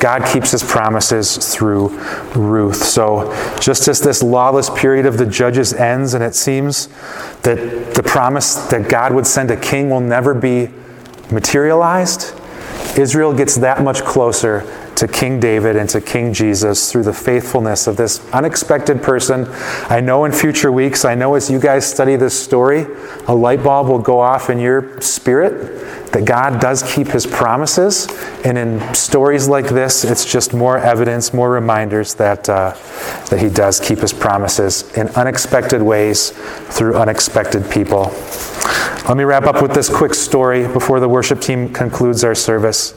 God 0.01 0.25
keeps 0.33 0.53
his 0.53 0.63
promises 0.63 1.37
through 1.55 1.89
Ruth. 2.35 2.83
So, 2.83 3.35
just 3.61 3.87
as 3.89 4.01
this 4.01 4.23
lawless 4.23 4.71
period 4.71 5.05
of 5.05 5.19
the 5.19 5.27
judges 5.27 5.75
ends, 5.75 6.15
and 6.15 6.25
it 6.25 6.35
seems 6.35 6.87
that 7.43 7.95
the 7.95 8.03
promise 8.03 8.55
that 8.69 8.89
God 8.89 9.13
would 9.13 9.27
send 9.27 9.51
a 9.51 9.57
king 9.59 9.91
will 9.91 10.01
never 10.01 10.33
be 10.33 10.71
materialized, 11.31 12.35
Israel 12.99 13.35
gets 13.35 13.57
that 13.57 13.83
much 13.83 14.03
closer 14.03 14.65
to 14.97 15.07
King 15.07 15.39
David 15.39 15.77
and 15.77 15.89
to 15.91 16.01
King 16.01 16.33
Jesus 16.33 16.91
through 16.91 17.03
the 17.03 17.13
faithfulness 17.13 17.87
of 17.87 17.99
this 17.99 18.27
unexpected 18.33 19.03
person. 19.03 19.47
I 19.91 20.01
know 20.01 20.25
in 20.25 20.33
future 20.33 20.73
weeks, 20.73 21.05
I 21.05 21.15
know 21.15 21.35
as 21.35 21.51
you 21.51 21.61
guys 21.61 21.87
study 21.87 22.17
this 22.17 22.39
story, 22.39 22.87
a 23.29 23.35
light 23.35 23.63
bulb 23.63 23.89
will 23.89 23.99
go 23.99 24.21
off 24.21 24.49
in 24.49 24.59
your 24.59 24.99
spirit 25.03 26.13
that 26.13 26.25
God 26.25 26.61
does 26.63 26.83
keep 26.95 27.09
his 27.09 27.27
promises. 27.27 28.09
And 28.43 28.57
in 28.57 28.95
stories 28.95 29.49
like 29.49 29.67
this, 29.67 30.03
it's 30.03 30.25
just 30.25 30.55
more 30.55 30.79
evidence, 30.79 31.35
more 31.35 31.51
reminders 31.51 32.15
that, 32.15 32.49
uh, 32.49 32.71
that 33.29 33.39
he 33.39 33.51
does 33.51 33.79
keep 33.79 33.99
his 33.99 34.15
promises 34.15 34.91
in 34.97 35.09
unexpected 35.09 35.83
ways 35.83 36.31
through 36.71 36.97
unexpected 36.97 37.71
people. 37.71 38.15
Let 39.09 39.17
me 39.17 39.23
wrap 39.23 39.45
up 39.45 39.63
with 39.63 39.73
this 39.73 39.89
quick 39.89 40.15
story 40.15 40.67
before 40.67 40.99
the 40.99 41.09
worship 41.09 41.41
team 41.41 41.73
concludes 41.73 42.25
our 42.25 42.35
service. 42.35 42.93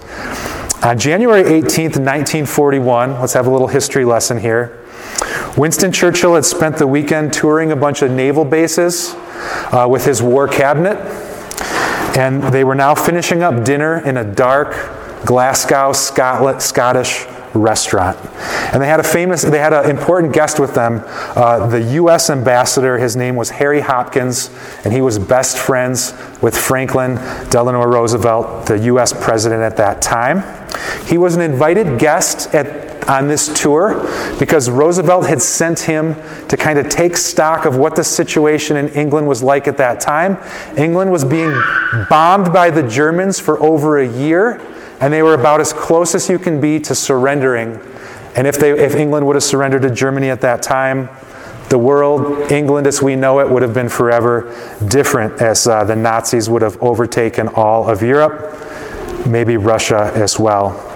On 0.83 0.97
January 0.97 1.43
18th, 1.43 1.99
1941, 1.99 3.19
let's 3.19 3.33
have 3.33 3.45
a 3.45 3.51
little 3.51 3.67
history 3.67 4.05
lesson 4.05 4.39
here. 4.39 4.83
Winston 5.55 5.91
Churchill 5.91 6.33
had 6.33 6.45
spent 6.45 6.77
the 6.77 6.87
weekend 6.87 7.31
touring 7.31 7.71
a 7.71 7.75
bunch 7.75 8.01
of 8.01 8.09
naval 8.09 8.43
bases 8.43 9.13
uh, 9.71 9.85
with 9.87 10.03
his 10.03 10.19
war 10.19 10.47
cabinet, 10.47 10.97
and 12.17 12.41
they 12.41 12.63
were 12.63 12.73
now 12.73 12.95
finishing 12.95 13.43
up 13.43 13.63
dinner 13.63 13.99
in 13.99 14.17
a 14.17 14.23
dark 14.23 14.71
Glasgow, 15.27 15.93
Scotland, 15.93 16.59
Scottish 16.59 17.27
restaurant. 17.53 18.17
And 18.73 18.81
they 18.81 18.87
had 18.87 18.99
a 18.99 19.03
famous, 19.03 19.41
they 19.41 19.59
had 19.59 19.73
an 19.73 19.89
important 19.89 20.33
guest 20.33 20.59
with 20.59 20.75
them, 20.75 21.03
uh, 21.05 21.67
the 21.67 21.81
U.S. 21.93 22.29
ambassador. 22.29 22.97
His 22.97 23.15
name 23.15 23.35
was 23.35 23.49
Harry 23.49 23.81
Hopkins, 23.81 24.49
and 24.83 24.93
he 24.93 25.01
was 25.01 25.17
best 25.17 25.57
friends 25.57 26.13
with 26.41 26.57
Franklin 26.57 27.15
Delano 27.49 27.83
Roosevelt, 27.83 28.67
the 28.67 28.79
U.S. 28.79 29.13
president 29.13 29.61
at 29.61 29.77
that 29.77 30.01
time. 30.01 30.43
He 31.05 31.17
was 31.17 31.35
an 31.35 31.41
invited 31.41 31.99
guest 31.99 32.53
at 32.53 32.89
on 33.09 33.27
this 33.27 33.51
tour 33.59 33.95
because 34.37 34.69
Roosevelt 34.69 35.25
had 35.25 35.41
sent 35.41 35.79
him 35.79 36.15
to 36.47 36.55
kind 36.55 36.77
of 36.77 36.89
take 36.89 37.17
stock 37.17 37.65
of 37.65 37.75
what 37.75 37.95
the 37.95 38.03
situation 38.03 38.77
in 38.77 38.87
England 38.89 39.27
was 39.27 39.41
like 39.41 39.67
at 39.67 39.77
that 39.77 39.99
time. 39.99 40.37
England 40.77 41.11
was 41.11 41.25
being 41.25 41.51
bombed 42.07 42.53
by 42.53 42.69
the 42.69 42.83
Germans 42.83 43.39
for 43.39 43.61
over 43.63 43.97
a 43.97 44.07
year 44.07 44.61
and 45.01 45.13
they 45.13 45.23
were 45.23 45.33
about 45.33 45.61
as 45.61 45.73
close 45.73 46.15
as 46.15 46.29
you 46.29 46.39
can 46.39 46.59
be 46.59 46.79
to 46.81 46.95
surrendering. 46.95 47.79
And 48.35 48.45
if, 48.45 48.57
they, 48.57 48.71
if 48.71 48.95
England 48.95 49.25
would 49.27 49.35
have 49.35 49.43
surrendered 49.43 49.81
to 49.83 49.89
Germany 49.89 50.29
at 50.29 50.41
that 50.41 50.61
time, 50.61 51.09
the 51.69 51.77
world, 51.77 52.51
England 52.51 52.87
as 52.87 53.01
we 53.01 53.15
know 53.15 53.39
it, 53.39 53.49
would 53.49 53.61
have 53.61 53.73
been 53.73 53.89
forever 53.89 54.53
different 54.87 55.41
as 55.41 55.67
uh, 55.67 55.83
the 55.83 55.95
Nazis 55.95 56.49
would 56.49 56.61
have 56.61 56.81
overtaken 56.81 57.47
all 57.49 57.89
of 57.89 58.01
Europe, 58.01 58.55
maybe 59.27 59.57
Russia 59.57 60.11
as 60.15 60.39
well. 60.39 60.88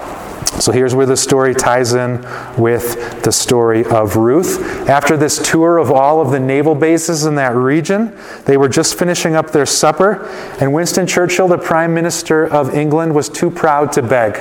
So 0.60 0.72
here's 0.72 0.96
where 0.96 1.06
the 1.06 1.18
story 1.18 1.54
ties 1.54 1.94
in 1.94 2.26
with 2.58 3.24
the 3.24 3.32
story 3.32 3.84
of 3.86 4.16
Ruth. 4.16 4.62
After 4.88 5.18
this 5.18 5.39
tour 5.39 5.78
of 5.78 5.92
all 5.92 6.22
of 6.22 6.32
the 6.32 6.39
naval 6.39 6.76
bases 6.76 7.26
in 7.26 7.36
that 7.36 7.56
region, 7.56 8.16
they 8.46 8.56
were 8.56 8.70
just 8.70 8.98
finishing 8.98 9.36
up 9.36 9.52
their 9.52 9.66
supper, 9.66 10.26
and 10.62 10.72
Winston 10.72 11.08
Churchill, 11.08 11.48
the 11.48 11.58
Prime 11.58 11.94
Minister 11.94 12.46
of 12.46 12.74
England, 12.74 13.13
was 13.16 13.30
too 13.30 13.50
proud 13.52 13.92
to 13.94 14.02
beg. 14.02 14.39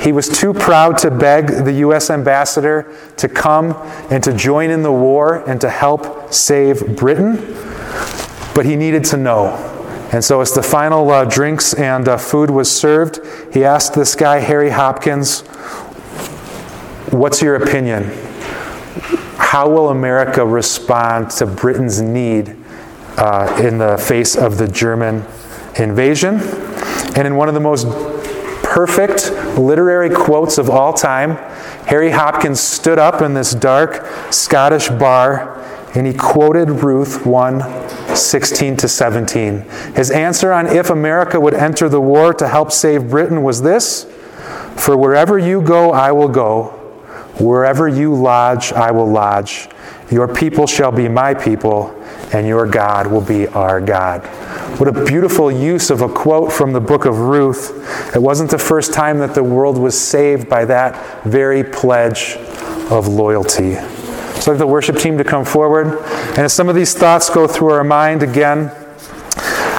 He 0.00 0.10
was 0.10 0.28
too 0.28 0.52
proud 0.52 0.98
to 0.98 1.10
beg 1.10 1.64
the 1.64 1.72
U.S. 1.74 2.10
ambassador 2.10 2.94
to 3.18 3.28
come 3.28 3.72
and 4.10 4.22
to 4.24 4.32
join 4.32 4.70
in 4.70 4.82
the 4.82 4.92
war 4.92 5.48
and 5.48 5.60
to 5.60 5.70
help 5.70 6.32
save 6.32 6.96
Britain, 6.96 7.36
but 8.54 8.64
he 8.64 8.74
needed 8.74 9.04
to 9.04 9.16
know. 9.16 9.71
And 10.12 10.22
so, 10.22 10.42
as 10.42 10.52
the 10.52 10.62
final 10.62 11.10
uh, 11.10 11.24
drinks 11.24 11.72
and 11.72 12.06
uh, 12.06 12.18
food 12.18 12.50
was 12.50 12.70
served, 12.70 13.20
he 13.52 13.64
asked 13.64 13.94
this 13.94 14.14
guy, 14.14 14.40
Harry 14.40 14.68
Hopkins, 14.68 15.40
What's 17.10 17.40
your 17.40 17.56
opinion? 17.56 18.04
How 19.38 19.68
will 19.68 19.88
America 19.88 20.44
respond 20.44 21.30
to 21.32 21.46
Britain's 21.46 22.00
need 22.00 22.56
uh, 23.16 23.58
in 23.62 23.78
the 23.78 23.96
face 23.98 24.36
of 24.36 24.58
the 24.58 24.68
German 24.68 25.24
invasion? 25.78 26.40
And 27.16 27.26
in 27.26 27.36
one 27.36 27.48
of 27.48 27.54
the 27.54 27.60
most 27.60 27.86
perfect 28.62 29.30
literary 29.58 30.08
quotes 30.08 30.58
of 30.58 30.70
all 30.70 30.92
time, 30.92 31.36
Harry 31.86 32.10
Hopkins 32.10 32.60
stood 32.60 32.98
up 32.98 33.20
in 33.20 33.34
this 33.34 33.54
dark 33.54 34.06
Scottish 34.30 34.88
bar 34.88 35.58
and 35.94 36.06
he 36.06 36.14
quoted 36.14 36.70
Ruth 36.82 37.26
1 37.26 38.16
16 38.16 38.76
to 38.78 38.88
17. 38.88 39.60
His 39.94 40.10
answer 40.10 40.52
on 40.52 40.66
if 40.66 40.90
America 40.90 41.38
would 41.38 41.54
enter 41.54 41.88
the 41.88 42.00
war 42.00 42.32
to 42.34 42.48
help 42.48 42.72
save 42.72 43.10
Britain 43.10 43.42
was 43.42 43.62
this 43.62 44.04
For 44.76 44.96
wherever 44.96 45.38
you 45.38 45.60
go, 45.62 45.92
I 45.92 46.12
will 46.12 46.28
go. 46.28 46.78
Wherever 47.38 47.88
you 47.88 48.14
lodge, 48.14 48.72
I 48.72 48.90
will 48.90 49.10
lodge. 49.10 49.68
Your 50.10 50.28
people 50.28 50.66
shall 50.66 50.92
be 50.92 51.08
my 51.08 51.32
people, 51.32 51.90
and 52.34 52.46
your 52.46 52.66
God 52.66 53.06
will 53.06 53.22
be 53.22 53.48
our 53.48 53.80
God. 53.80 54.26
What 54.78 54.88
a 54.88 55.04
beautiful 55.04 55.50
use 55.50 55.88
of 55.88 56.02
a 56.02 56.08
quote 56.08 56.52
from 56.52 56.74
the 56.74 56.80
book 56.80 57.06
of 57.06 57.18
Ruth. 57.18 58.14
It 58.14 58.20
wasn't 58.20 58.50
the 58.50 58.58
first 58.58 58.92
time 58.92 59.18
that 59.20 59.34
the 59.34 59.42
world 59.42 59.78
was 59.78 59.98
saved 59.98 60.50
by 60.50 60.66
that 60.66 61.24
very 61.24 61.64
pledge 61.64 62.36
of 62.90 63.08
loyalty. 63.08 63.76
So 64.42 64.50
I'd 64.50 64.54
like 64.54 64.58
the 64.58 64.66
worship 64.66 64.96
team 64.96 65.18
to 65.18 65.24
come 65.24 65.44
forward. 65.44 65.86
And 66.30 66.38
as 66.38 66.52
some 66.52 66.68
of 66.68 66.74
these 66.74 66.94
thoughts 66.94 67.30
go 67.30 67.46
through 67.46 67.70
our 67.70 67.84
mind 67.84 68.24
again, 68.24 68.72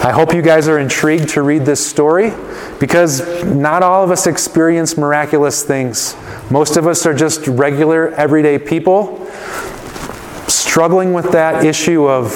I 0.01 0.11
hope 0.15 0.33
you 0.33 0.41
guys 0.41 0.69
are 0.69 0.79
intrigued 0.79 1.27
to 1.31 1.41
read 1.41 1.63
this 1.63 1.85
story 1.85 2.31
because 2.79 3.43
not 3.43 3.83
all 3.83 4.05
of 4.05 4.09
us 4.09 4.25
experience 4.25 4.97
miraculous 4.97 5.63
things. 5.63 6.15
Most 6.49 6.77
of 6.77 6.87
us 6.87 7.05
are 7.05 7.13
just 7.13 7.45
regular, 7.45 8.11
everyday 8.11 8.57
people 8.57 9.25
struggling 10.47 11.11
with 11.11 11.33
that 11.33 11.65
issue 11.65 12.07
of 12.07 12.31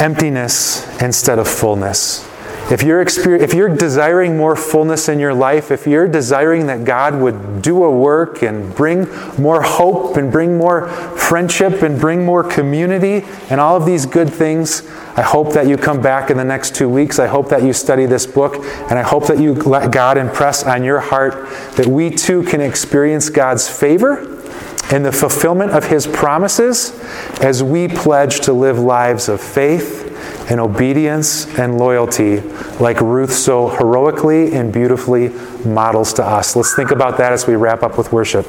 emptiness 0.00 0.86
instead 1.02 1.40
of 1.40 1.48
fullness. 1.48 2.25
If 2.68 2.82
you're, 2.82 3.00
if 3.00 3.54
you're 3.54 3.68
desiring 3.68 4.36
more 4.36 4.56
fullness 4.56 5.08
in 5.08 5.20
your 5.20 5.32
life, 5.32 5.70
if 5.70 5.86
you're 5.86 6.08
desiring 6.08 6.66
that 6.66 6.84
God 6.84 7.14
would 7.14 7.62
do 7.62 7.84
a 7.84 7.90
work 7.90 8.42
and 8.42 8.74
bring 8.74 9.08
more 9.38 9.62
hope 9.62 10.16
and 10.16 10.32
bring 10.32 10.58
more 10.58 10.88
friendship 10.88 11.82
and 11.82 12.00
bring 12.00 12.24
more 12.24 12.42
community 12.42 13.24
and 13.50 13.60
all 13.60 13.76
of 13.76 13.86
these 13.86 14.04
good 14.04 14.28
things, 14.28 14.84
I 15.16 15.22
hope 15.22 15.52
that 15.52 15.68
you 15.68 15.76
come 15.76 16.02
back 16.02 16.28
in 16.28 16.36
the 16.36 16.44
next 16.44 16.74
two 16.74 16.88
weeks. 16.88 17.20
I 17.20 17.28
hope 17.28 17.50
that 17.50 17.62
you 17.62 17.72
study 17.72 18.04
this 18.04 18.26
book, 18.26 18.56
and 18.90 18.98
I 18.98 19.02
hope 19.02 19.28
that 19.28 19.38
you 19.38 19.54
let 19.54 19.92
God 19.92 20.18
impress 20.18 20.64
on 20.64 20.82
your 20.82 20.98
heart 20.98 21.34
that 21.76 21.86
we 21.86 22.10
too 22.10 22.42
can 22.42 22.60
experience 22.60 23.28
God's 23.28 23.68
favor 23.68 24.18
and 24.90 25.04
the 25.04 25.12
fulfillment 25.12 25.70
of 25.70 25.84
His 25.84 26.08
promises 26.08 26.98
as 27.40 27.62
we 27.62 27.86
pledge 27.86 28.40
to 28.40 28.52
live 28.52 28.80
lives 28.80 29.28
of 29.28 29.40
faith 29.40 30.05
and 30.48 30.60
obedience 30.60 31.46
and 31.58 31.78
loyalty, 31.78 32.40
like 32.80 33.00
Ruth 33.00 33.32
so 33.32 33.68
heroically 33.68 34.54
and 34.54 34.72
beautifully 34.72 35.28
models 35.64 36.12
to 36.14 36.24
us. 36.24 36.54
Let's 36.54 36.74
think 36.74 36.90
about 36.90 37.18
that 37.18 37.32
as 37.32 37.46
we 37.46 37.56
wrap 37.56 37.82
up 37.82 37.98
with 37.98 38.12
worship. 38.12 38.46